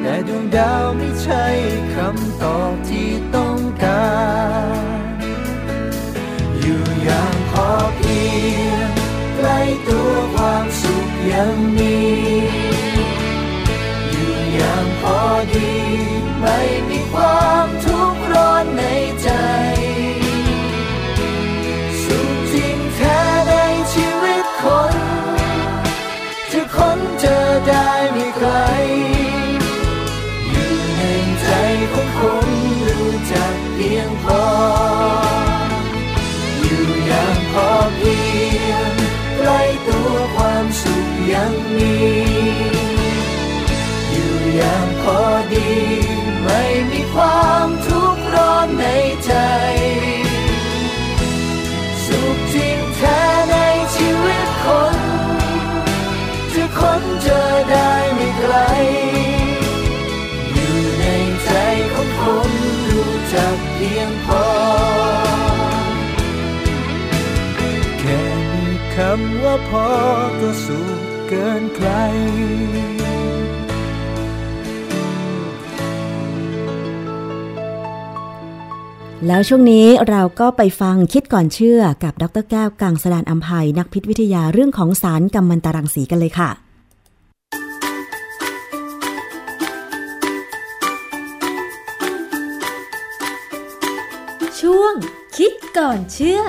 [0.00, 1.44] แต่ดวงดาวไม่ใช่
[1.94, 4.08] คำตอบที่ต้องกา
[4.80, 5.14] ร
[6.60, 8.22] อยู่อย่างพอเพี
[8.64, 8.88] ยง
[9.36, 12.03] ใกล้ตัวความสุขยังมี
[16.40, 17.66] ไม่มีความ
[63.84, 64.46] พียงพอ
[68.00, 68.20] แค่
[68.52, 69.88] มีคำว่าพอ
[70.40, 71.88] ก็สุขเกินใคร
[79.26, 86.63] แล้วช่วงนี้เราก็ไปฟังคิดก่อนเชื่อกับดรแก้วกังสดานอัมภัยนักพิษวิทยาเรื่องของสารกัมมันตรังสีกันเลยค่ะ
[95.78, 96.40] ก่อนเชื่อ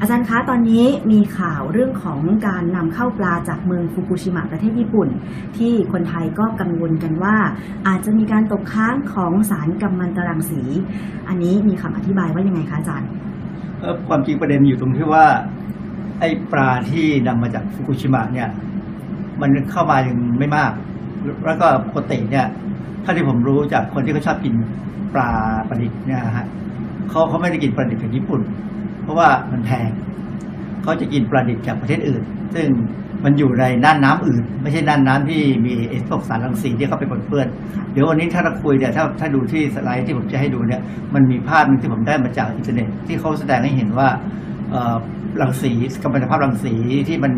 [0.00, 5.08] อาจารย์คะตอนนี้มีข่าวเรื่องของการนำเข้าปลาจากเมืองฟุกุชิมะประเทศญี่ปุ่น
[5.56, 7.36] ที่คนไทยก็กังวลกันว่า
[7.88, 10.60] อาจจะมีการตกค้างของสารกัมมันตรังสี
[11.28, 13.08] อันนี้มีคำอธิบายว่ายังไงคะอาจารย์
[13.80, 15.24] เอ่อความจริงประเด็นอยู่ตรงที่ว่า
[16.20, 18.48] ไอ้ปลาที่นำมาจากฟุกุชิมะเนี่ย
[19.40, 20.72] มันเข้ามายังไม่มาก
[21.46, 22.46] แล้วก็ปกติเนี่ย
[23.04, 24.54] ถ้าที่ผมรู้จากคนที่เขาชอบกิน
[25.14, 25.30] ปลา
[25.68, 26.46] ประดิษฐ์เนี่ยฮะ
[27.10, 28.40] เขาเขาไม่ได้กินปลาดิษฐ์จากญี่ปุ่น
[29.02, 29.90] เพราะว่ามันแพง
[30.82, 32.22] เขาจะกินปลาดิษฐ์จากประเทศอื่น
[32.54, 32.68] ซึ่ง
[33.24, 37.48] มันอยู่ในน่านน้ำอื่น ไม่ใช่น่านน้ำที่มีไอ้พวกสารรังสีที่เขาไปปนเปื้อน
[37.92, 40.80] เดี๋ยววันนี้ถ้าเราคุยเนี่ยถ้าถ้าดูที่สไลด์ที่ผมจะให้ดูเนี่ย
[41.14, 44.08] มันมีภาพนึงที่ผมได้มาจากอินเทอร์เน็ตที่เขาแสดงให้เห็นว่า
[44.70, 44.96] เอ่อ
[45.40, 45.72] รังสี
[46.02, 46.74] กัมมันตภาพรังสี
[47.08, 47.32] ที่มัน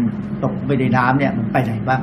[0.44, 2.00] ตกไปในน้ำเนี่ยมันไปไหนบ้าง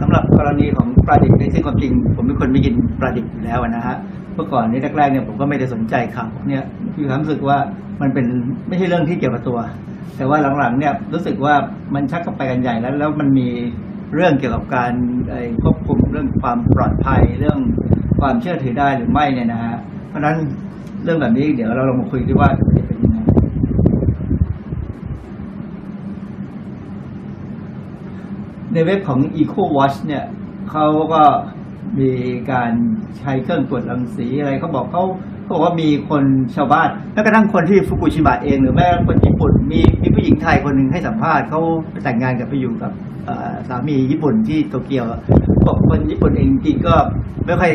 [0.00, 3.96] สำหรับกรณีของปลาดิบเนี่ยซึ่งความจริง ผมเป็นคนไม่กินปลาดิบอยู่แล้วนะฮะ
[4.34, 6.62] เมื่อก่อนนี้แรกๆเนี่ยผมก็ไม่ได้สนใจข่าวเนี่ย
[6.98, 7.58] มีความรู้สึกว่า
[8.00, 8.26] มันเป็น
[8.68, 9.58] ไม่ใช่เรื่องที่เกี่ยวกับตัว
[10.16, 11.54] แต่ว่าหลังๆเนี่ยรู้สึกว่า
[11.94, 13.48] มันชักกันไปกันใหญ่แล้ว แล้วมันมี
[14.14, 14.92] เรื่องเกี่ยวกับการ
[15.62, 17.58] ควบคุมเรื่องความปลอดภัยเรื่อง
[18.20, 19.76] ความเชื่อถือได้หรือไม่เนี่ยนะฮะ
[20.08, 20.36] เพราะฉะนั้น
[21.04, 23.18] เรื่องแบบนี้เดี๋ยวเราลองมาคุยดีว่าจะเป็นยังไง
[28.72, 30.24] ในเว็บของ Eco Watch เนี่ย
[30.70, 31.22] เขาก็
[31.98, 32.10] มี
[32.52, 32.72] การ
[33.18, 35.04] ใช้เครื่องตรวจรังสีอะไรเขาบอกเขา
[35.42, 36.24] เขาบอกว่ามีคน
[36.56, 41.60] ชาวบ้านแม้กระทั่งคนที่ฟุกุชิมะเองหรือแม้คนญี่ปุ่นมีมีผู้หญิงไทยคนหนึ่งให้สัมภาษณ์เขา
[41.90, 42.92] ไปแต่งงานกับไปอยู่กับ
[43.68, 45.04] สามีญี่ปุ่นที่โตเกียว
[45.66, 46.94] บอกคนญี่ปุ่นเองจริงก็
[47.46, 47.70] ไม่ค่อย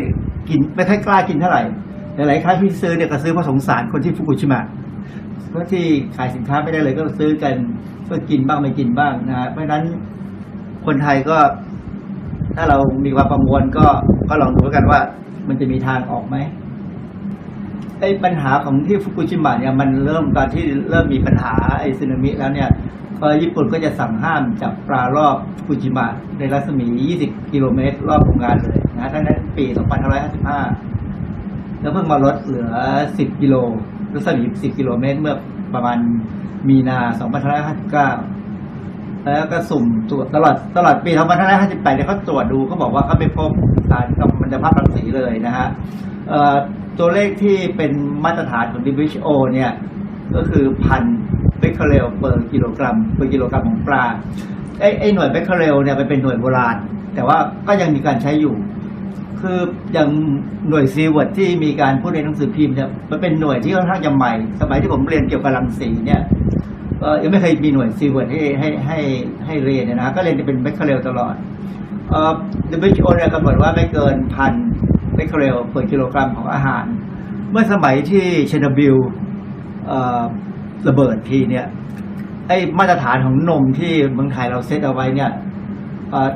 [0.50, 1.64] กินไม่ค่อยกล้ากินเท่าไหร่
[2.16, 4.62] หลายๆครั้งที่ซื้อเนี่ยก็ซื้อเพราะสงสารคนที่ฟุกุชิมะ
[5.50, 5.86] เพราะที่
[6.16, 7.56] ขายสินค้าไม่ได้เลยก็ซื้อกัน
[8.10, 9.84] ก็กินบ้างไม่กินบ้างนะฮะเพราะฉะนั้น
[10.88, 11.38] คนไทยก็
[12.55, 13.86] ถ้าเรามีความกังวลก็
[14.29, 14.99] ก็ลองดูแล้วกันว่า
[15.47, 16.38] มันจะมีทางออกไหม
[17.99, 22.69] ไอ้ปัญหาของที่ฟุกุชิมะเนี่ยมันเริ่มตอนที่เริ่มมีปัญหาไอ้สึนามิแล้วเนี่ย
[23.19, 26.05] เอ่อญี่ปุ่นก็จะสั่งห้ามจับปลารอบฟุกุชิมะ
[26.38, 26.86] ในรัศมี
[27.21, 29.65] 20 กิโลเมตรรอบโรงงานเลยนะทั้งนั้นปี
[30.93, 32.69] 2555 แล้วเพิ่งมาลดเหลือ
[33.07, 33.55] 10 กิโล
[34.13, 35.36] รัศมี 10 กิโลเมตรเมื่อ
[35.73, 35.97] ประมาณ
[36.69, 36.99] มีนา
[38.29, 38.34] 2559
[39.26, 43.51] แล้วก็สุ่มตรวจตลอดตลอดปี2558เนี่ยเขาตรวจดูเขาบอกว่าเขาไม่พบ
[43.89, 45.67] สารกัมมันตภาพรังสีเลยนะฮะ
[46.99, 47.91] ตัวเลขที่เป็น
[48.26, 49.71] มาตรฐานของ WHO เนี่ย
[50.36, 51.03] ก็คือพัน
[51.59, 54.03] เบคเคเรล per กิโลกรัม per กิโลกรัมของปลา
[54.80, 56.76] ไอ้ไอ้หน่วยเบคเคเรลเนี่ยมันเป็นหน่วยโบราณ
[57.15, 58.55] แต่ว่าก็ยังมีการใช้อยู่
[59.41, 59.59] คือ
[59.93, 60.09] อย่าง
[60.69, 66.21] หน่วยซีเวิร์ตที่มีการพูดในหนังสือพิมพ์เนี่ยมันเป็นหน่วยที่ค่อนข้างจะใหม่ สมัยที่ผมเรียนเกี่ยวกับรังสีเนี่ย
[67.22, 68.99] ยังไม่เคยมีหน่วยซีเวิร์ตให้ให้ให้
[69.45, 71.36] ให้เรียนนะก็เรียนจะเป็นเบคเคเรลตลอด
[72.10, 72.34] เอ่อ
[72.88, 74.53] WHO เนี่ยกำหนดว่าไม่เกินพัน
[75.16, 76.86] เบคเคเรล per กิโลกรัมของอาหาร
[77.51, 78.95] เมื่อสมัยที่เชอร์โนบิล
[79.88, 80.24] เอ่อ
[80.88, 81.66] ระเบิดทีเนี่ย
[82.47, 85.32] ไอ้มาตรฐานของนมที่เมืองไทยเราเซตเอาไว้เนี่ย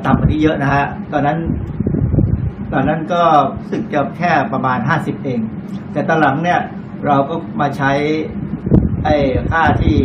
[0.04, 1.38] ต่ำกว่านี้เยอะนะฮะ ตอนนั้น
[2.72, 3.22] ตอนนั้นรู้
[3.70, 5.40] สึกจะแค่ประมาณห้าสิบเอง
[5.92, 6.60] แต่ตอนหลังเนี่ย
[7.06, 7.92] เราก็มาใช้
[9.04, 9.16] ไอ้
[9.50, 9.96] ค่าที่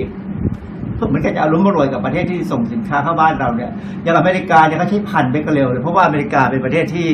[1.08, 3.72] เหมือนกับจะอะลุ่มอล่วยกับประเทศที่ส่งสินค้าเข้าบ้านเราเนี่ย
[4.04, 7.08] อย่างอเมริกาเนี่ยเขาใช้พันเบกเรลเลยเพราะว่าอเมริกาเป็นประเทศที่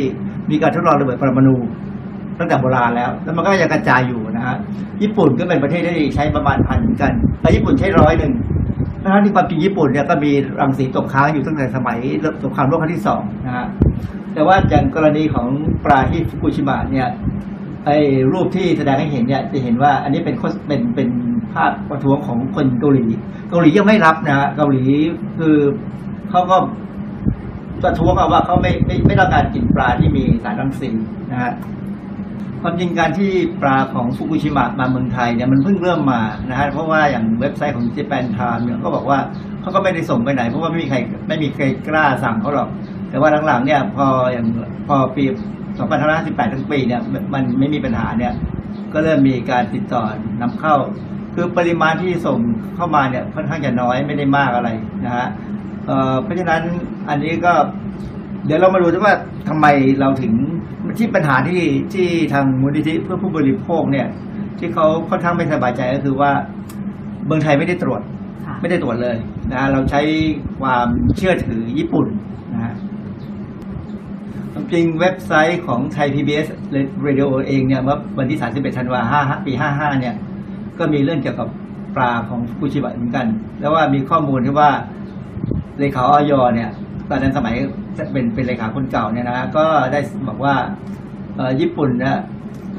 [0.51, 1.55] มีการทดลองระเบิดปรมาณู
[2.39, 4.55] ตั้งแต่โบราณแล้ว แล้วมันก็ยังกระจายอยู่นะฮะ
[5.01, 7.11] ญี่ปุ่นก็เป็นประเทศที่ใช้ประมาณพันเหมือนกัน
[7.41, 8.33] แต่ญี่ปุ่นใช้ร้อยหนึ่ง
[8.99, 11.97] เพราะฉะนั้นที่ความจริงญี่ปุ่นเนี่ยก็มีรังสีตกค้างอยู่ตั้งแต่สมัย
[12.43, 13.67] สงครามโลกครั้งที่สองนะฮะ
[14.33, 15.47] แต่ว่าอย่างกรณีของ
[15.85, 17.07] ปลาที่ฟุกุชิมะเนี่ย
[17.85, 17.97] ไอ้
[18.33, 21.07] รูปที่แสดงให้เห็นเนี่ยจะเห็นว่าอันนี้เป็นโฆษเป็นเป็น
[21.53, 23.05] ภาพประท้วงของคนเกาหลี
[23.49, 24.85] เกาหลียังไม่รับนะฮะเกาหลี
[25.39, 25.55] คือ
[26.29, 26.57] เขาก็
[27.83, 30.89] ประท้วงเอาว่าเขาไม่ไม่ไม่ต้องการกินปลาที่มีสารรังสี
[31.31, 31.51] นะฮะ
[32.61, 33.31] ความจริงการที่
[33.61, 39.19] ปลาของฟุกุชิมะมาเมืองไทยเนี่ยมันเพิ่งเริ่มมานะฮะเพราะว่าอย่างเว็บไซต์ของ Japan Time เนี่ยก็บอกว่า
[39.61, 40.97] เขาก็ไม่ได้ส่งไปไหน เพราะว่าไม่มีใคร
[41.27, 42.69] ไม่มีใครกล้าสั่งเขาหรอก
[43.09, 44.47] แต่ว่าหลังๆเนี่ยพออย่าง
[44.87, 45.23] พอปี
[45.89, 47.01] 2518 ทั้งปีเนี่ย
[47.33, 48.33] มันไม่มีปัญหาเนี่ย
[48.93, 50.03] ก็เริ่มมีการติดต่อ
[50.41, 50.75] นำเข้า
[51.33, 52.39] คือปริมาณที่ส่ง
[52.75, 54.69] เข้ามาเนี่ยค่อนข้างจะน้อยไม่ได้มากอะไร
[55.05, 55.27] นะฮะ
[55.87, 56.61] เอ่อเพราะฉะนั้น
[57.09, 57.53] อันนี้ก็
[58.45, 59.15] เดี๋ยวเรามาดูด้วยว่า
[59.49, 59.65] ทำไม
[59.99, 60.33] เราถึง
[60.97, 61.61] ที่ปัญหาที่
[61.93, 64.07] ที่ทางมูลนิธิเพื่อผู้บริโภคเนี่ย
[64.59, 66.31] ที่เขาค่อนข้างไม่สบายใจก็คือว่า
[67.25, 68.01] เมืองไทยไม่ได้ตรวจ
[68.45, 69.17] ค่ะไม่ได้ตรวจเลย
[69.51, 70.01] นะฮะเราใช้
[70.61, 72.07] ความเชื่อถือญี่ปุ่น
[72.53, 72.73] นะฮะ
[74.53, 76.47] ความจริงเว็บไซต์ของไทย PBS
[77.05, 80.15] Radio เองเนี่ยเมื่อวันที่ 31 ธันวาคม5ปี 55 เนี่ย
[80.79, 81.47] ก็มีเรื่องเกี่ยวกับ
[81.95, 83.25] ปลาของฟุกุชิบะเหมือนกัน
[83.59, 84.69] แล้วว่ามีข้อมูลที่ว่า
[85.79, 86.69] เลขาออยเนี่ย
[87.09, 87.55] ตอนนั้นสมัย
[88.11, 90.55] เป็นเป็นเลขาคนเก่าเนี่ยนะฮะก็ได้บอกว่า
[91.59, 92.17] ญี่ปุ่นนี่ย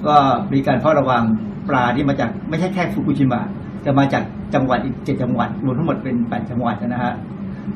[0.06, 0.16] ก็
[0.52, 1.22] มีการเฝ้าระวัง
[1.68, 3.42] ปลาที่มาจากไม่ใช่แค่ฟุกุชิมะ
[3.84, 4.24] จะมาจาก
[4.54, 7.14] จังหวัดอีกเจ็ดจังหวัดรวมทั้งหมดเป็นแปดจังหวัดนะฮะ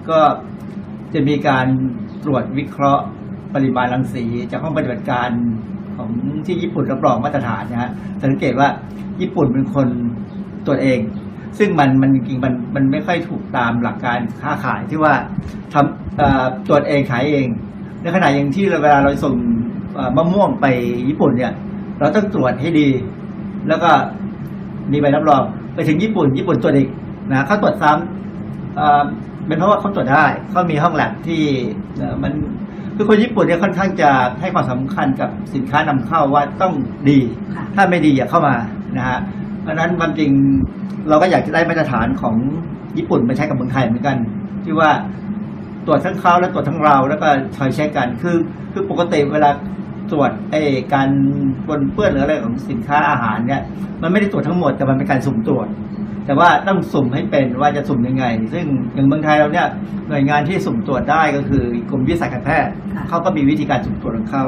[0.09, 0.21] ก็
[1.15, 1.67] จะมีการ
[2.25, 3.05] ตรวจวิเคราะห์
[3.55, 5.31] ปริมาณรังสีจากห้องปฏิบัติการ
[5.97, 6.11] ของ
[6.47, 7.91] ที่ญี่ปุ่นรับรองมาตรฐานนะฮะ
[8.25, 8.69] สังเกตว่า
[9.21, 9.89] ญี่ปุ่นเป็นคน
[10.67, 11.01] ตรวจเอง
[11.59, 15.15] ซึ่งมันมันจริงมันมันไม่ค่อยถูกตามหลักการค้าขายที่ว่า
[15.73, 17.47] ทำตรวจเองขายเอง
[18.03, 19.35] ในขณะอย่างที่เวลาเราส่ง
[20.17, 20.67] มะม่วงไป
[21.09, 21.53] ญี่ปุ่นเนี่ย
[21.99, 22.89] เราต้องตรวจให้ดี
[23.69, 23.91] แล้วก็
[24.93, 25.43] มีใบรับรอง
[25.75, 26.89] ไปถึงญี่ปุ่น ญี่ปุ่นตรวจอีก
[27.31, 31.43] นะเขาตรวจซ้ำเป็นเพราะว่าเขาตรวจได้เขามีห้องแลบที่
[32.23, 32.33] มัน
[32.97, 36.73] คือคนญี่ปุ่นเนี่ยค่อนข้างจะให้ความสำคัญกับสินค้านำเข้าว่าต้อง
[37.11, 37.19] ดี
[37.55, 38.55] ค่ะถ้าไม่ดีอย่าเข้ามา
[38.97, 39.19] นะฮะ
[39.63, 40.31] เพราะฉะนั้นความจริง
[41.09, 42.35] เราก็อยากจะได้มาตรฐานของ
[42.97, 44.17] ญี่ปุ่นมาใช้กับเมืองไทยเหมือนกัน
[44.65, 44.91] ที่ว่า
[45.87, 48.37] ตรวจทั้งเขาและตรวจทั้งเราแล้วก็คอยเช็คกันคือ
[48.73, 49.51] คือปกติเวลา
[50.11, 50.63] ตรวจไอ้
[50.95, 51.09] การ
[51.67, 53.63] ปนเปื้อนหรืออะไรของสินค้าอาหารเนี่ย
[54.03, 55.67] มันไม่ได้ตรวจทั้งหมดแต่มันเป็นการสุ่มตรวจ
[56.27, 59.67] แต่ว่าต้องสุ่มให้เป็นว่าจะสุ่มยังไง ซึ่งอย่างเมืองไทยเราเนี่ย
[60.09, 64.45] หน่วยงานที่สุ่มตรวจได้ก็คือกรมวิทยาศาสตร์การแพทย์ค่ะเขาก็มีวิธีการสุ่มตรวจของเขา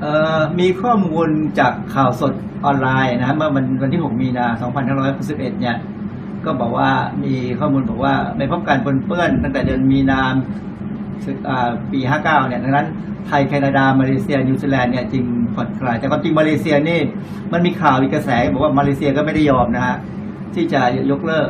[0.00, 1.28] เอ่อมีข้อมูล
[1.58, 2.32] จากข่าวสด
[2.64, 4.46] ออนไลน์นะฮะเมื่อวันวันที่ 6 มีนา
[5.04, 5.76] 2561 เนี่ย
[6.44, 6.90] ก็บอกว่า
[7.24, 10.22] มีข้อมูลบอกว่าไม่พบการปนเปื้อนตั้งแต่เดือนมีนา
[11.48, 12.86] อ่าปี 59 เนี่ยดังนั้น
[13.26, 15.24] ไทย แคนาดา มาเลเซีย นิวซีแลนด์เนี่ยจึง
[15.54, 17.00] ผ่อนคลาย แต่ความจริงมาเลเซียนี่
[17.52, 19.96] มันมีข่าวมีกระแสบอกว่ามาเลเซียก็ไม่ได้ยอมนะฮะ
[20.54, 20.80] ที่จะ
[21.10, 21.48] ยกเลิก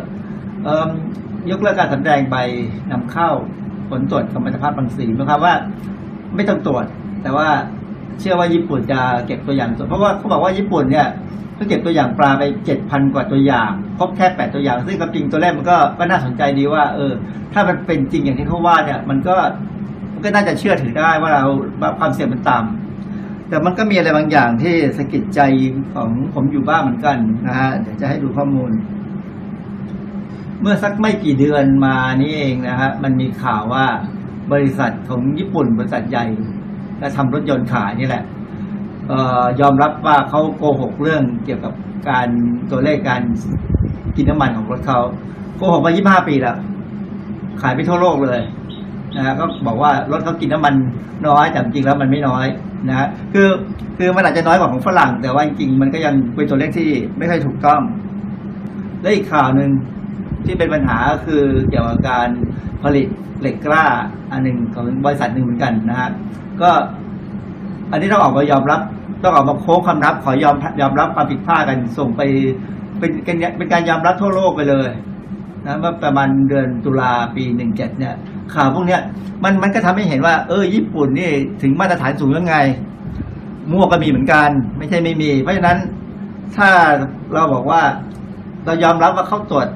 [1.51, 2.37] ยกเลิกการสำแดงใบ
[2.93, 3.31] นำเข้า
[3.91, 5.55] ผลตรวจกัมมันตภาพรังสีนะครับว่า
[6.35, 6.85] ไม่ต้องตรวจ
[7.23, 7.49] แต่ว่า
[8.21, 11.09] เชื่อว่าญี่ปุ่นจะเก็บตัวอย่าง เพราะว่าเขาบอกว่าญี่ปุ่นเนี่ย
[11.57, 17.13] ก็เก็บตัวอย่างปลาไปเจ็ดพันกว่าตัวอย่างพบแค่แปดตัวอย่าง ซึ่งความจริงตัวเลขมันก็ก็น่าสนใจดีว่า เออ
[17.53, 19.37] ถ้ามันเป็นจริงอย่างที่เขาว่าเนี่ย มันก็
[20.13, 21.43] มันก็น่าจะเชื่อถือได้ว่าเรา
[21.81, 22.92] ว่าความเสี่ยงมันต่ำ
[23.53, 25.41] แต่มันก็มีอะไรบางอย่างที่สะกิดใจ
[25.95, 28.73] ของผมอยู่บ้างเหมือนกันนะฮะเดี๋ยวจะให้ดูข้อมูล
[30.61, 33.87] เมื่อสักไม่กี่เดือนมานี่เองนะฮะมันมีข่าวว่า
[34.53, 36.27] บริษัทของญี่ปุ่นบริษัทใหญ่
[36.99, 38.25] และทำรถยนต์ขายนี่แหละ
[39.11, 41.73] ออยอมรับว่าเขาโกหกเรื่องเกี่ยวกับ
[42.11, 42.29] การ
[42.71, 43.23] ตัวเลขการ
[44.17, 44.99] กินน้ำมันของรถเขา
[45.57, 46.57] โกหกมา 25 ปีแล้ว
[47.61, 48.41] ขายไปทั่วโลกเลย
[49.17, 50.75] นะฮะก็บอกว่ารถเขากินน้ำมัน
[51.29, 52.47] น้อยแต่จริงแล้วมันไม่น้อย
[52.89, 53.49] นะฮะคือ
[53.99, 57.81] คือมันอาจจะน้อยกว่าของฝรั่ง แต่ว่าจริงๆมันก็ยังเป็นตัวเลขที่ไม่ค่อยถูกต้อง
[59.03, 59.71] และอีกข่าวหนึ่ง
[60.47, 62.29] ที่เป็นปัญหาก็คือเกี่ยวกับการ
[62.83, 63.07] ผลิต
[63.41, 63.85] เหล็กกล้า
[64.33, 66.11] อันหนึ่งของบริษัทหนึ่งเหมือนกันนะฮะ
[66.61, 66.71] ก็
[67.91, 68.81] อันนี้ต้องออกมายอมรับ
[69.23, 72.23] ต้องออกมาโค้งคำนับ ขอยอมยอมรับความผิดพลาดกันส่งไป
[72.99, 74.91] เป็นเป็นเป็นการยอมรับทั่วโลกไปเลย
[75.67, 78.15] นะเมื่อประมาณเดือนตุลาปีหนึ่งเจ็ดเนี่ย
[78.55, 79.01] ข่าวพวกเนี้ย
[79.45, 81.31] มันมันก็ทำให้เห็นว่า เออญี่ปุ่นนี่
[81.63, 82.57] ถึงมาตรฐานสูงยังไง
[83.71, 84.49] มั่วก็มีเหมือนกัน
[84.79, 85.79] ไม่ใช่ไม่มี เพราะฉะนั้น
[86.57, 86.71] ถ้า
[87.35, 87.83] เราบอกว่า
[88.65, 89.69] เรายอมรับว่าเขาตรวจ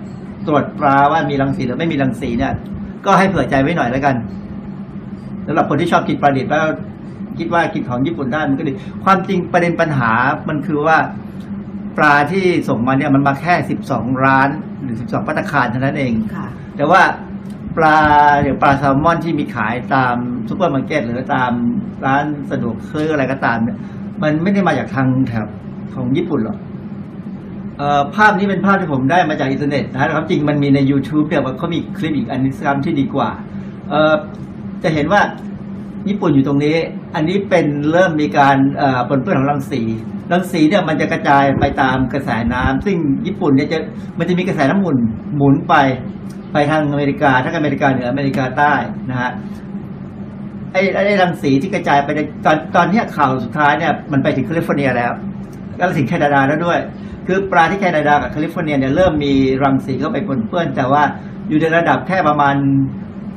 [0.46, 2.52] ตรวจปลาว่ามีรังสีหรือไม่มีรังสีเนี่ย
[3.04, 4.14] ก็ให้เผื่อใจไว้หน่อยแล้วกัน
[5.46, 6.66] สำหรับคนที่ชอบกินปลาดิบแล้ว
[7.38, 8.72] คิดว่ากินของญี่ปุ่นได้มันก็ดี
[9.04, 10.12] ความจริงประเด็นปัญหา
[10.48, 10.96] มันคือว่า
[11.98, 14.48] ปลาที่ส่งมาเนี่ยมันมาแค่สิบสองร้าน
[14.82, 17.02] หรือสิบสองภัตตาคารเท่านั้นเอง ค่ะ แต่ว่า
[17.76, 17.98] ปลา
[18.42, 20.16] อย่างปลาแซลมอนที่มีขายตาม
[20.48, 21.52] ซูเปอร์มาร์เก็ตหรือตาม
[22.06, 23.78] ร้านสะดวกซื้ออะไรก็ตามเนี่ย
[24.22, 25.46] มันไม่ได้มาจากทางแถบ
[25.94, 26.58] ของญี่ปุ่นหรอก
[27.78, 33.30] เอ่อภาพนี้เป็นภาพที่ผมได้มาจากอินเทอร์เน็ตนะครับจริงมันมีใน YouTube แต่ว่าเขามีคลิปอีกอันนึงที่ดีกว่า
[33.90, 34.14] เอ่อ
[34.82, 35.20] จะเห็นว่า
[36.08, 36.76] ญี่ปุ่นอยู่ตรงนี้
[37.14, 39.82] อันนี้เป็นเริ่มมีการเอ่อปนเปื้อนของรังสี
[40.32, 42.96] รังสีเนี่ยมันจะกระจายไปตามกระแสน้ำซึ่ง
[43.26, 43.78] ญี่ปุ่นเนี่ยจะ
[44.18, 44.96] มันจะมีกระแสน้ำหมุน
[45.36, 45.74] หมุนไป
[46.52, 48.74] ไปทางอเมริกาทั้งอเมริกาเหนืออเมริกาใต้
[49.10, 49.30] นะฮะ
[50.72, 55.12] ไอ้ไอ้รังสีที่กระจายไปในตอนตอนนี้ข่าวสุดท้ายเนี่ยมันไปถึงแคลิฟอร์เนียแล้ว
[55.76, 56.78] แล้วถึงแคนาดาแล้วด้วย
[57.26, 61.02] คือปลาที่แคนาดากับแคลิฟอร์เนียเนี่ยเริ่มมีรังสีเข้าไปปนเปื้อน แต่ว่า
[61.48, 62.56] อยู่ในระดับแค่ประมาณ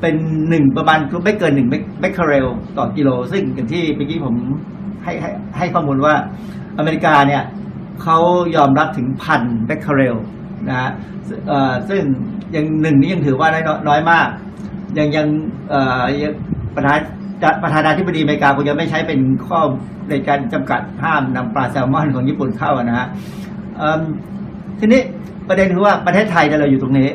[0.02, 0.16] เป็น
[0.50, 4.36] หนึ่งประมาณไม่เกินหนึ่งเบคเคเรลต่อกิโล ซึ่งอย่างที่เมื่อกี้ผม
[5.04, 6.16] ให้ให้ให้ข้อมูลว่า
[6.78, 7.44] อเมริกาเนี่ย
[8.04, 8.18] เขา
[8.56, 10.18] ยอมรับถึงพันเบคเคเรล
[10.70, 10.90] นะฮะ
[11.48, 12.02] เอ่อซึ่ง
[12.56, 14.28] ยังหนึ่งนี้ยังถือว่าน้อยน้อยมาก
[14.98, 15.28] ยังยัง
[15.70, 16.34] เอ่อยัง
[16.76, 17.00] ประธาน
[17.64, 19.60] ประธานาธิบดีอเมริกาคงจะไม่ใช้เป็นข้อ
[20.10, 23.08] ในการจำกัดห้ามนำปลาแซลมอนของญี่ปุ่นเข้านะฮะ
[23.78, 24.02] เอิ่ม
[24.80, 25.02] ทีนี้
[25.48, 27.10] ประเด็นคือว่าประเทศไทยเนี่ยเราอยู่ตรงนี้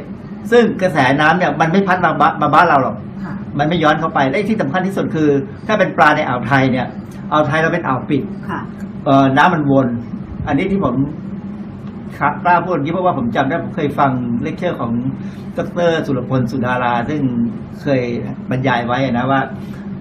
[0.50, 5.28] ซึ่งกระแสน้ำเนี่ยมันไม่พัดมาบ้ามาบ้านเราหรอกค่ะมันไม่ย้อนเข้าไปและที่สำคัญที่สุดคือ
[5.66, 6.86] ถ้าเป็นปลาในอ่าวไทยเนี่ย
[7.32, 8.61] อ่าวไทยเราเป็นอ่าวปิดค่ะ
[9.05, 9.88] เอ่อน้ำมันวน
[10.46, 10.94] อันนี้ที่ผม
[12.18, 14.11] ครับกล้าพูดอย่างนี้เพราะว่าผมจำได้ผมเคยฟัง
[14.42, 14.92] เลคเชอร์ของ
[15.57, 17.20] ดรสุรพลสุดาราซึ่ง
[17.82, 18.02] เคย
[18.50, 19.40] บรรยายไว้นะว่า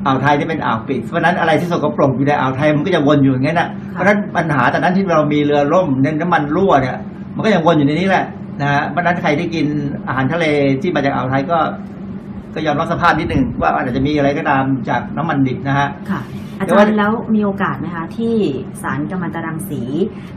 [0.06, 6.98] อ่าวไทยนี่เป็นอ่าวปิด เพราะฉะนั้นอะไรที่สกปรกอยู่ในอ่าวไทยมันก็จะวนอยู่อย่างนั้นนะเพราะฉะนั้นปัญหาตอนนั้นที่เรามีเรือล่มเน้นน้ำมันรั่วเนี่ย
[7.36, 8.26] มันก็ยังวนอยู่ในนี้แหละ
[8.62, 9.68] นะฮะเพราะฉะนั้นใครที่กิน
[10.08, 10.46] อาหารทะเล
[10.82, 11.58] ที่มาจากอ่าวไทยก็
[12.56, 16.22] ก็ยอมรับสภาพนิดหนึ่งว่าอาจจะมีอะไรก็ตามจากน้ำมันดิบนะฮะค่ะ
[16.60, 18.36] อาแต่จารว่าย์แล้วมีโอกาสไหมคะที่
[18.82, 19.82] สารกัมมันตรังสี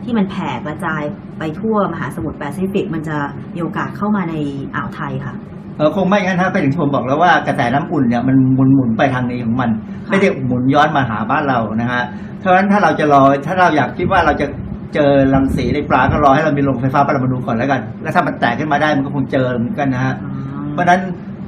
[0.05, 1.03] ที่มันแผ่กระจาย
[1.39, 3.17] ไปทั่วมหาสมุทรแปซิฟิก มันจะ
[3.55, 4.35] มีโอกาสเข้ามาใน
[4.75, 5.35] อ่าวไทยค่ะ
[5.77, 9.71] เออคงไม่งั้นฮะก็อย่างที่ผมบอกแล้วว่ากระแสน้ำอุ่นเนี่ยมันหมุนหมุนไปทางนี้ของมัน
[10.07, 12.03] ค่ะไม่ได้หมุนย้อนมาหาบ้านเรานะฮะ
[12.41, 14.47] เพราะฉะนั้นถ้าเราจะรอถ้าเราอยากคิดว่าเราจะ
[14.95, 20.33] เจอรังสีในปลาก็รอให้เรามีโรงไฟฟ้าปรมาณูก่อนแล้วกัน แล้วถ้ามันแตกขึ้นมาได้มันก็คงเจอเหมือนกันนะฮะอ๋อ
[20.73, 21.01] เพราะฉะนั้น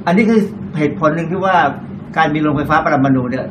[0.06, 0.40] อันนี้คือ
[0.78, 1.56] เหตุผลหนึ่งที่ว่า
[2.16, 3.46] การมีโรงไฟฟ้าปรมาณูเนี่ย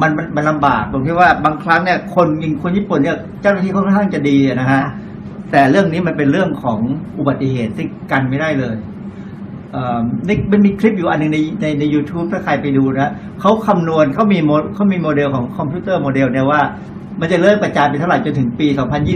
[0.00, 4.82] มันมันมันลำบากตรงที่ว่าบางครั้งเนี่ยคนยิงคนญี่ปุ่นเนี่ยเจ้าหน้าที่เขาค่อนข้างจะดีอะนะฮะ
[5.50, 6.78] แต่เรื่องนี้มันเป็นเรื่องของ
[7.18, 8.76] อุบัติเหตุที่กันไม่ได้เลย
[9.72, 9.98] เอ่อ
[10.28, 13.10] นี่มันมีคลิปอยู่อันหนึงในในใน u t u b e ถ้าใครไปดูนะ
[13.40, 16.60] เขาคำนวณเขามีโมเขามีโมเดลของ computer model เนี่ยว่า
[17.20, 18.66] มันจะเริ่มกระจายไปเท่าไหร่จนถึงปี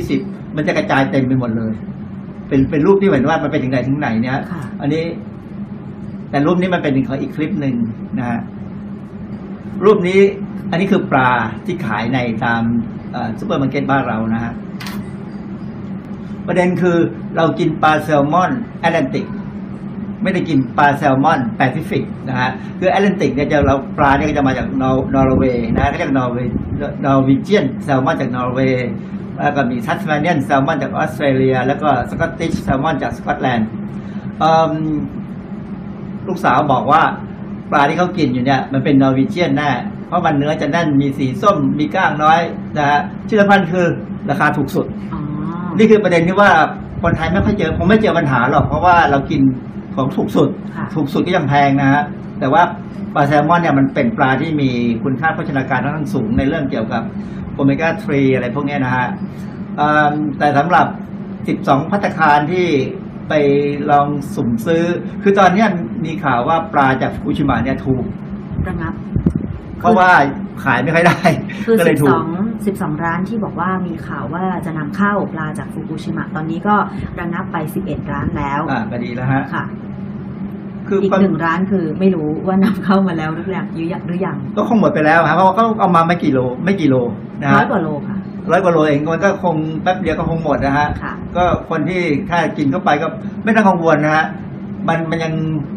[0.05, 1.73] 2020 มันจะกระจายเต็มไปหมดเลย
[2.49, 5.03] เป็นเป็นรูปที่เหมือนว่ามันไปถึงไหนถึงไหนเนี่ยค่ะอันนี้
[6.31, 7.75] แต่รูปนี้มันเป็นของอีกคลิปหนึ่ง
[8.19, 8.41] นะฮะ
[9.85, 10.21] รูปนี้
[10.71, 11.31] อันนี้คือปลา
[11.67, 12.63] ที่ขายในตาม
[13.39, 14.53] ซูเปอร์มาร์เก็ตบ้านเรานะฮะ
[16.47, 16.97] ประเด็นคือ
[17.37, 18.51] เรากินปลาแซลมอน
[18.81, 19.27] แอตแลนติก
[20.23, 26.53] ไม่ได้กินปลาแซลมอนแปซิฟิกนะฮะคือแอตแลนติกเนี่ยจะเราปลาเนี่ยก็จะมาจากนอร์นอร์เวย์นะก็จากนอร์เวย์
[27.05, 28.89] Norwegian salmon จากนอร์เวย์
[29.41, 33.69] แล้วก็มี Tasmanian salmon จากออสเตรเลีย แล้วก็ Scottish salmon จากสกอตแลนด์
[34.39, 34.73] เอิ่ม
[36.29, 37.03] ลูกสาวบอกว่า
[37.71, 39.71] ปลาที่เขากินอยู่เนี่ยมันเป็น Norwegian แน่
[40.09, 42.41] เพราะมันเนื้อจะแน่นมีสีส้มมีก้างน้อย
[42.79, 43.87] นะฮะชื่อพันธุ์คือ
[44.31, 45.21] ราคาถูกสุดอ๋อ
[45.79, 46.51] นี่คือประเด็นที่ว่า
[47.03, 49.41] คนไทยไม่ค่อยเจอคงไม่เจอปัญหาหรอกเพราะว่าเรากิน
[49.95, 52.03] ของถูกสุดค่ะถูกสุดก็ยังแพงนะฮะ
[52.41, 52.63] แต่ว่า
[53.15, 54.71] ปลาแซลมอนเนี่ยมันเป็นปลาที่มี
[55.03, 57.03] คุณค่าโภชนาการค่อนข้างสูงในเรื่องเกี่ยวกับ
[57.55, 59.07] โอเมก้า 3 อะไรพวกเนี้ยนะฮะ
[59.77, 60.87] เอิ่มแต่สำหรับ
[61.69, 62.67] 12 พัตตาคารที่
[63.29, 63.35] ไป
[63.91, 64.85] ลองสุ่มซื้อ
[65.23, 65.69] คือตอนเนี้ย
[66.05, 68.05] มีข่าวว่าปลาจากฟุกุชิมะเนี่ยถูก
[68.69, 68.95] ระงับ
[69.81, 70.11] เพราะว่า
[70.65, 71.21] ขายไม่ค่อยได้
[71.67, 72.17] คือก็เลยถูก
[72.59, 76.77] 12 12ร้านที่บอกว่ามีข่าวว่าจะนำเข้าปลาจากฟุกุชิมะ ตอนนี้ก็
[77.21, 79.65] ระงับไป11ร้านแล้วอ่าก็ดีแล้วฮะ ค่ะ
[80.89, 86.97] คืออีกความหนึ่งร้านคือไม่รู้ว่านำเข้ามาแล้วหรือยังหรือยังหรือยังก็คงหมดไปแล้วฮะเพราะว่าเขาเอามาไม่กี่โล ไม่กี่โล
[87.43, 88.17] นะร้อฮะยกว่าโลค่ะ
[88.51, 93.07] ร้อยกว่าโลเองมันก็คงแป๊บเดียวก็คงหมดนะฮะค่ะก็คนที่ถ้ากินเข้าไปก็
[93.45, 94.27] ไม่ต้องกังวลนะฮะ
[94.89, 95.33] มันมันยัง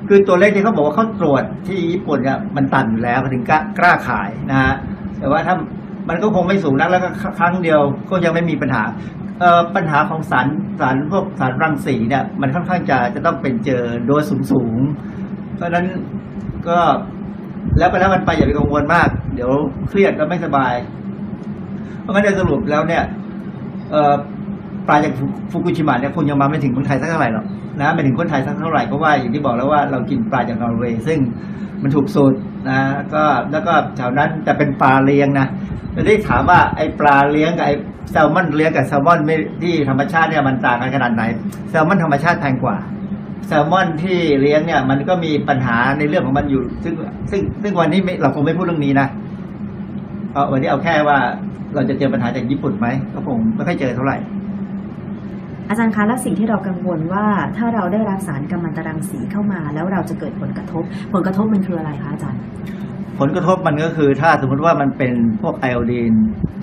[0.08, 4.74] คือตัวเลขที่เขาบอกว่าเขาตรวจที่ญี่ปุ่นเนี่ยมันตันอยู่แล้วถึงกล้ากล้าขายนะฮะ
[5.20, 5.56] แต่ว่าถ้า
[6.10, 7.10] มันก็คงไม่สูงนักแล้วก็
[7.40, 8.84] ครั้งเดียวก็ยังไม่มีปัญหา
[9.40, 10.48] เอ่อปัญหาของสาร
[10.80, 15.86] สารพวกสารรังสีเนี่ยมันค่อนข้างจะจะต้องเป็นเจอโดสสูงสูงๆเพราะฉะนั้น
[16.68, 16.80] ก็
[17.78, 19.52] แล้วไปแล้วมันไปอย่าไปกังวลมาก เดี๋ยว
[19.90, 20.74] เครียดแล้วไม่สบาย
[22.00, 23.04] เพราะงั้นโดยสรุปแล้วเนี่ย
[24.88, 25.14] ปลาจาก
[25.52, 27.46] ฟุกุชิมะเนี่ยคงยังมาไม่ถึงคนไทยสักเท่าไหร่หรอก
[27.80, 31.20] นะไม่ถึงคนไทยสักเท่าไหร่เพราะว่าอย่างที่บอกแล้วว่าเรากินปลาจากนอร์เวย์ซึ่ง
[31.82, 32.34] มันถูกสุด
[32.70, 32.80] นะ
[33.14, 35.48] ก็แล้วก็แถวนั้นจะเป็นปลาเลี้ยงนะ
[35.94, 37.72] แต่ที่ถามว่าไอปลาเลี้ยงกับไอ
[38.12, 39.20] แซลมอนเลี้ยงกับแซลมอน
[39.62, 41.24] ที่ธรรมชาติเนี่ยมันต่างกันขนาดไหน
[41.70, 42.78] แซลมอนธรรมชาติแพงกว่า
[43.48, 46.94] แซลมอนที่เลี้ยงเนี่ยมันก็มีปัญหาในเรื่องของมันอยู่ ซึ่ง
[47.32, 49.08] ซึ่งซึ่งวันนี้เราคงไม่พูดเรื่องนี้นะ
[50.34, 51.18] เอาวันนี้เอาแค่ว่า
[51.76, 54.18] เราจะเจอปัญหาจากญี่ปุ่นไหมก็คงไม่ค่อยเจอเท่าไหร่
[55.70, 57.26] อาจารย์คะแล้วสิ่งที่เรากังวลว่า
[57.58, 62.42] ถ้าเราได้รับสารกัมมันตรังสีเข้ามา แล้วเราจะเกิดผลกระทบ ผลกระทบมันคืออะไรคะอาจารย์
[63.20, 66.14] ผลกระทบมันก็คือ ถ้าสมมติว่ามันเป็นพวกไอโอดีน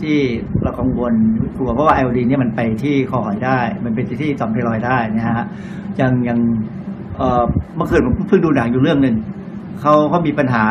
[0.03, 0.19] ที่
[0.63, 1.15] เรากังวล
[1.57, 5.45] กลัวเพราะว่าไอโอดีนเนี่ยมันไปที่คอหอยได้ มันเป็นที่ต่อมไทรอยด์ได้นะฮะ
[6.01, 6.39] ยังยัง
[7.17, 7.43] เอ่อ
[7.77, 9.17] เมื่อคืนผมเพิ่งดูหนังอยู่เรื่องหนึ่ง
[9.81, 10.65] เขาเขามีปัญหา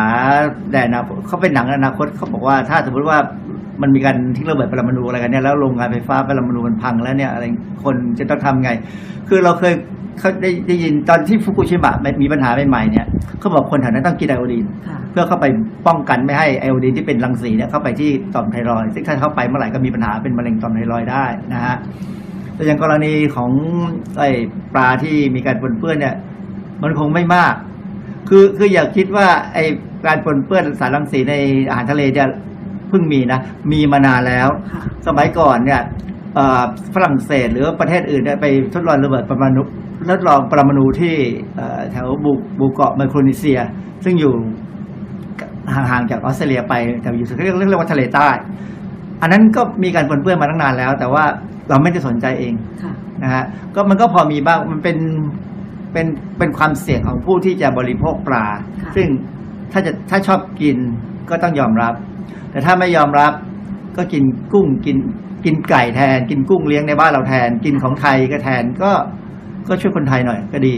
[0.71, 3.17] แดนอนาคตเขาเป็นหนังอนาคตเขาบอกว่าถ้าสมมติว่า
[3.81, 7.43] มันมีการทิ้งระเบิดปรมาณูอะไรกันเนี่ยแล้วโรงงานไฟฟ้าปรมาณูมันพังแล้วเนี่ยอะไร
[7.83, 8.69] คนจะต้องทำไง
[9.27, 9.73] คือเราเคย
[10.19, 13.05] เขาได้ได้ยินตอนที่ฟุกุชิมะมีปัญหาใหม่ๆเนี่ย
[13.39, 15.45] เขาบอกคนแถวนั้นต้องกินไอโอดีนค่ะเพื่อเข้าไป
[15.87, 21.75] ป้องกันไม่ให้ไอโอดีนที่เป็นรังสีเนี่ยเข้าไปที่ต่อมไทรอยด์ซึ่งถ้าเข้าไปเมื่อไหร่ก็มีปัญหาเป็นมะเร็งต่อมไทรอยด์ได้นะฮะ
[22.55, 23.51] แต่อย่างกรณีของ
[24.19, 24.23] ไอ
[24.73, 26.15] ปลาที่มีการปนเปื้อนเนี่ย
[26.83, 27.53] มันคงไม่มาก
[28.27, 29.59] คือคืออย่าคิดว่าไอ
[30.05, 31.35] การปนเปื้อนสารรังสีใน
[31.69, 32.25] อาหารทะเลจะ
[32.89, 33.39] เพิ่งมีนะ
[33.71, 35.81] มีมานานแล้วค่ะสมัยก่อนเนี่ย
[36.35, 36.61] เอ่อ
[36.93, 39.61] ฝรั่งเศสหรือประเทศอื่นเนี่ยไปทดลองระเบิดปรมาณู
[40.09, 41.15] ทดลองปรมาณูที่
[41.55, 43.59] เอ่อแถวบูบูเกาะไมโครนีเซีย
[44.03, 44.33] ซึ่งอยู่
[45.73, 48.29] ห่างๆจากออสเตรเลียไปแต่อยู่เรียกเรียกว่าทะเลใต้
[49.21, 51.23] อันนั้นก็มีการปนเปื้อนมาตั้งนานแล้ว แต่ว่า
[51.69, 52.53] เราไม่ได้สนใจเอง
[52.83, 53.43] ค่ะนะฮะ
[53.75, 54.97] ก็มันก็พอมีบ้างมันเป็น
[55.93, 56.07] เป็น
[56.37, 58.45] เป็นความเสี่ยงของผู้ที่จะบริโภคปลา
[58.81, 59.07] ค่ะซึ่ง
[59.71, 60.77] ถ้าจะถ้าชอบกิน
[61.29, 61.93] ก็ต้องยอมรับ
[62.51, 63.33] แต่ถ้าไม่ยอมรับ
[63.97, 64.23] ก็กิน
[64.53, 64.97] กุ้งกิน
[65.45, 68.91] กินไก่แทน กินกุ้งเลี้ยงในบ้านเราแทน กินของไทยก็แทนก็
[69.67, 70.75] ก็ช่วยคนไทยหน่อยก็ดี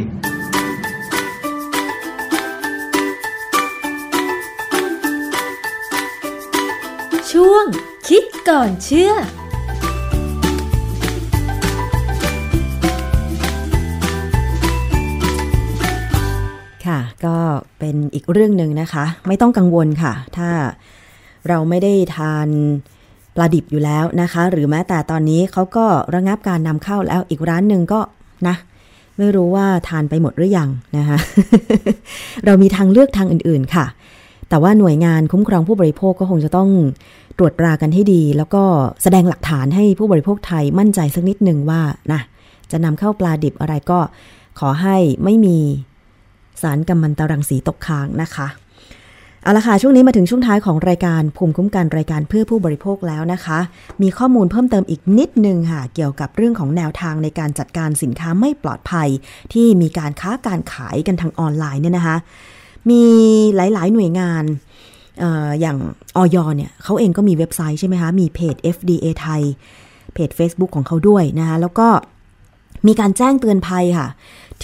[7.31, 7.65] ช่วง
[8.07, 9.13] คิดก่อนเชื่อ
[17.25, 17.35] ก็
[17.79, 20.49] เป็นอีกเรื่องหนึ่งนะคะ ไม่ต้องกังวลค่ะ ถ้า
[21.47, 22.47] เราไม่ได้ทาน
[23.35, 28.01] ปลาดิบอยู่แล้วนะคะ หรือแม้แต่ตอนนี้เขาก็ระงับการนำเข้าแล้วอีกร้านหนึ่งก็
[28.47, 28.55] นะ
[29.17, 31.17] ไม่รู้ว่าทานไปหมดหรือยังนะคะ
[32.45, 33.85] เรามีทางเลือกทางอื่นๆค่ะ
[34.49, 36.69] แต่ว่าหน่วยงานคุ้มครองผู้บริโภคก็คงจะต้อง
[37.37, 38.63] ตรวจตรากันให้ดี แล้วก็
[39.03, 42.21] แสดงหลักฐานให้ผู้บริโภคไทยมั่นใจสักนิดหนึ่งว่านะ
[42.71, 43.99] จะนำเข้าปลาดิบอะไรก็
[44.59, 45.57] ขอให้ไม่มี
[46.61, 48.47] สารกัมมันตรังสีตกค้างนะคะ
[49.43, 53.59] เอาละค่ะ ช่วงนี้มาถึงช่วงท้ายของรายการภูมิคุ้มกันรายการเพื่อผู้บริโภคแล้วนะคะ
[54.01, 59.09] มีข้อมูลเพิ่มเติมอีกนิดนึงค่ะ เกี่ยวกับเรื่องของแนวทางในการจัดการสินค้าไม่ปลอดภัย
[59.53, 62.17] ที่มีการค้าการขายกันทางออนไลน์เนี่ยนะคะ
[62.89, 63.03] มี
[63.55, 64.43] หลายๆ หน่วยงาน
[65.23, 65.77] อออย่าง
[66.17, 69.41] ออยเนี่ยเขาเองก็มีเว็บไซต์ใช่ไหมคะ มีเพจ FDA ไทย
[70.13, 71.87] เพจ Facebook ของเขาด้วยนะคะ แล้วก็
[72.87, 74.07] มีการแจ้งเตือนภัยค่ะ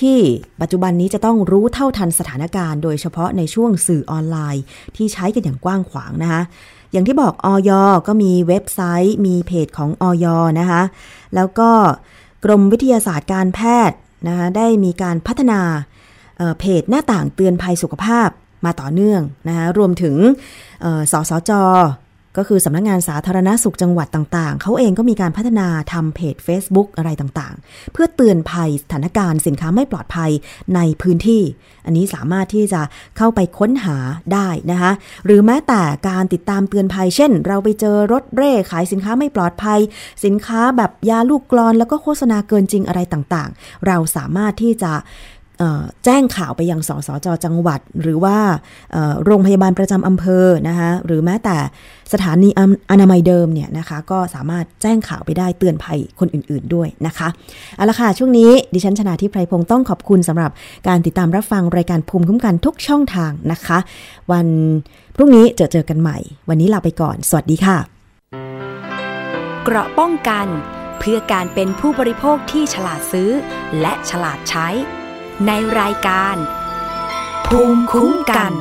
[0.02, 0.20] ที่
[0.62, 4.64] ปัจจุบันนี้จะต้องรู้เท่าทันสถานการณ์ โดยเฉพาะในช่วงสื่อออนไลน์
[4.96, 6.42] ที่ใช้กันอย่างกว้างขวางนะคะ
[6.92, 7.72] อย่างที่บอกออย
[8.08, 10.26] ก็มีเว็บไซต์ มีเพจของออย
[10.60, 10.82] นะคะ
[11.36, 11.70] แล้วก็
[12.46, 15.62] กรมวิทยาศาสตร์การแพทย์นะคะได้มีการพัฒนา
[16.38, 18.30] เเพจหน้าต่างเตือนภัยสุขภาพ
[18.66, 20.16] มาต่อเนื่องนะคะรวมถึง
[21.12, 21.52] สสจ
[22.38, 30.32] ก็คือสำนักงานสาธารณสุขจังหวัดต่างๆ เขาเองก็มีการพัฒนาทำเพจ Facebook อะไรต่างๆ เพื่อเตือนภัยสถานการณ์สินค้าไม่ปลอดภัย
[30.76, 31.44] ในพื้นที่
[31.86, 32.82] อันนี้สามารถที่จะ
[33.18, 33.98] เข้าไปค้นหา
[34.34, 34.92] ได้นะคะ
[35.26, 39.80] หรือแม้แต่การติดตามเตือนภัย เช่น เราไปเจอรถเร่ขายสินค้าไม่ปลอดภัย
[40.26, 44.92] สินค้าแบบยาลูกกรอนแล้วก็โฆษณาเกินจริงอะไรต่างๆ เราสามารถที่จะ
[46.06, 48.38] แจ้งข่าวไปยังสสจจังหวัด หรือว่า
[49.26, 51.58] โรงพยาบาลประจำอำเภอนะคะหรือแม้แต่
[52.14, 52.50] สถานี
[52.92, 57.28] อนามัยเดิมเนี่ยนะคะก็สามารถแจ้งข่าวไปได้เตือนภัยคนอื่น ๆด้วยนะคะ
[57.76, 60.52] เอาละค่ะช่วงนี้ดิฉันชนาทิพไพรพงศ์ต้องขอบคุณสำหรับ
[60.88, 63.78] การติดตามรับฟังรายการภูมิคุ้มกันทุกช่องทางนะคะ
[64.32, 64.48] วัน
[65.16, 66.18] พรุ่งนี้เจอเจอกันใหม่
[66.50, 67.78] วันนี้ลาไปก่อน สวัสดีค่ะ
[69.64, 70.48] เกราะป้องกัน
[71.00, 73.30] เพื่อการเป็นผู้บริโภคที่ฉลาดซื้อ
[73.82, 74.68] และฉลาดใช้
[75.48, 76.36] ในรายการ
[77.48, 78.54] ภูมิคุ้มกัน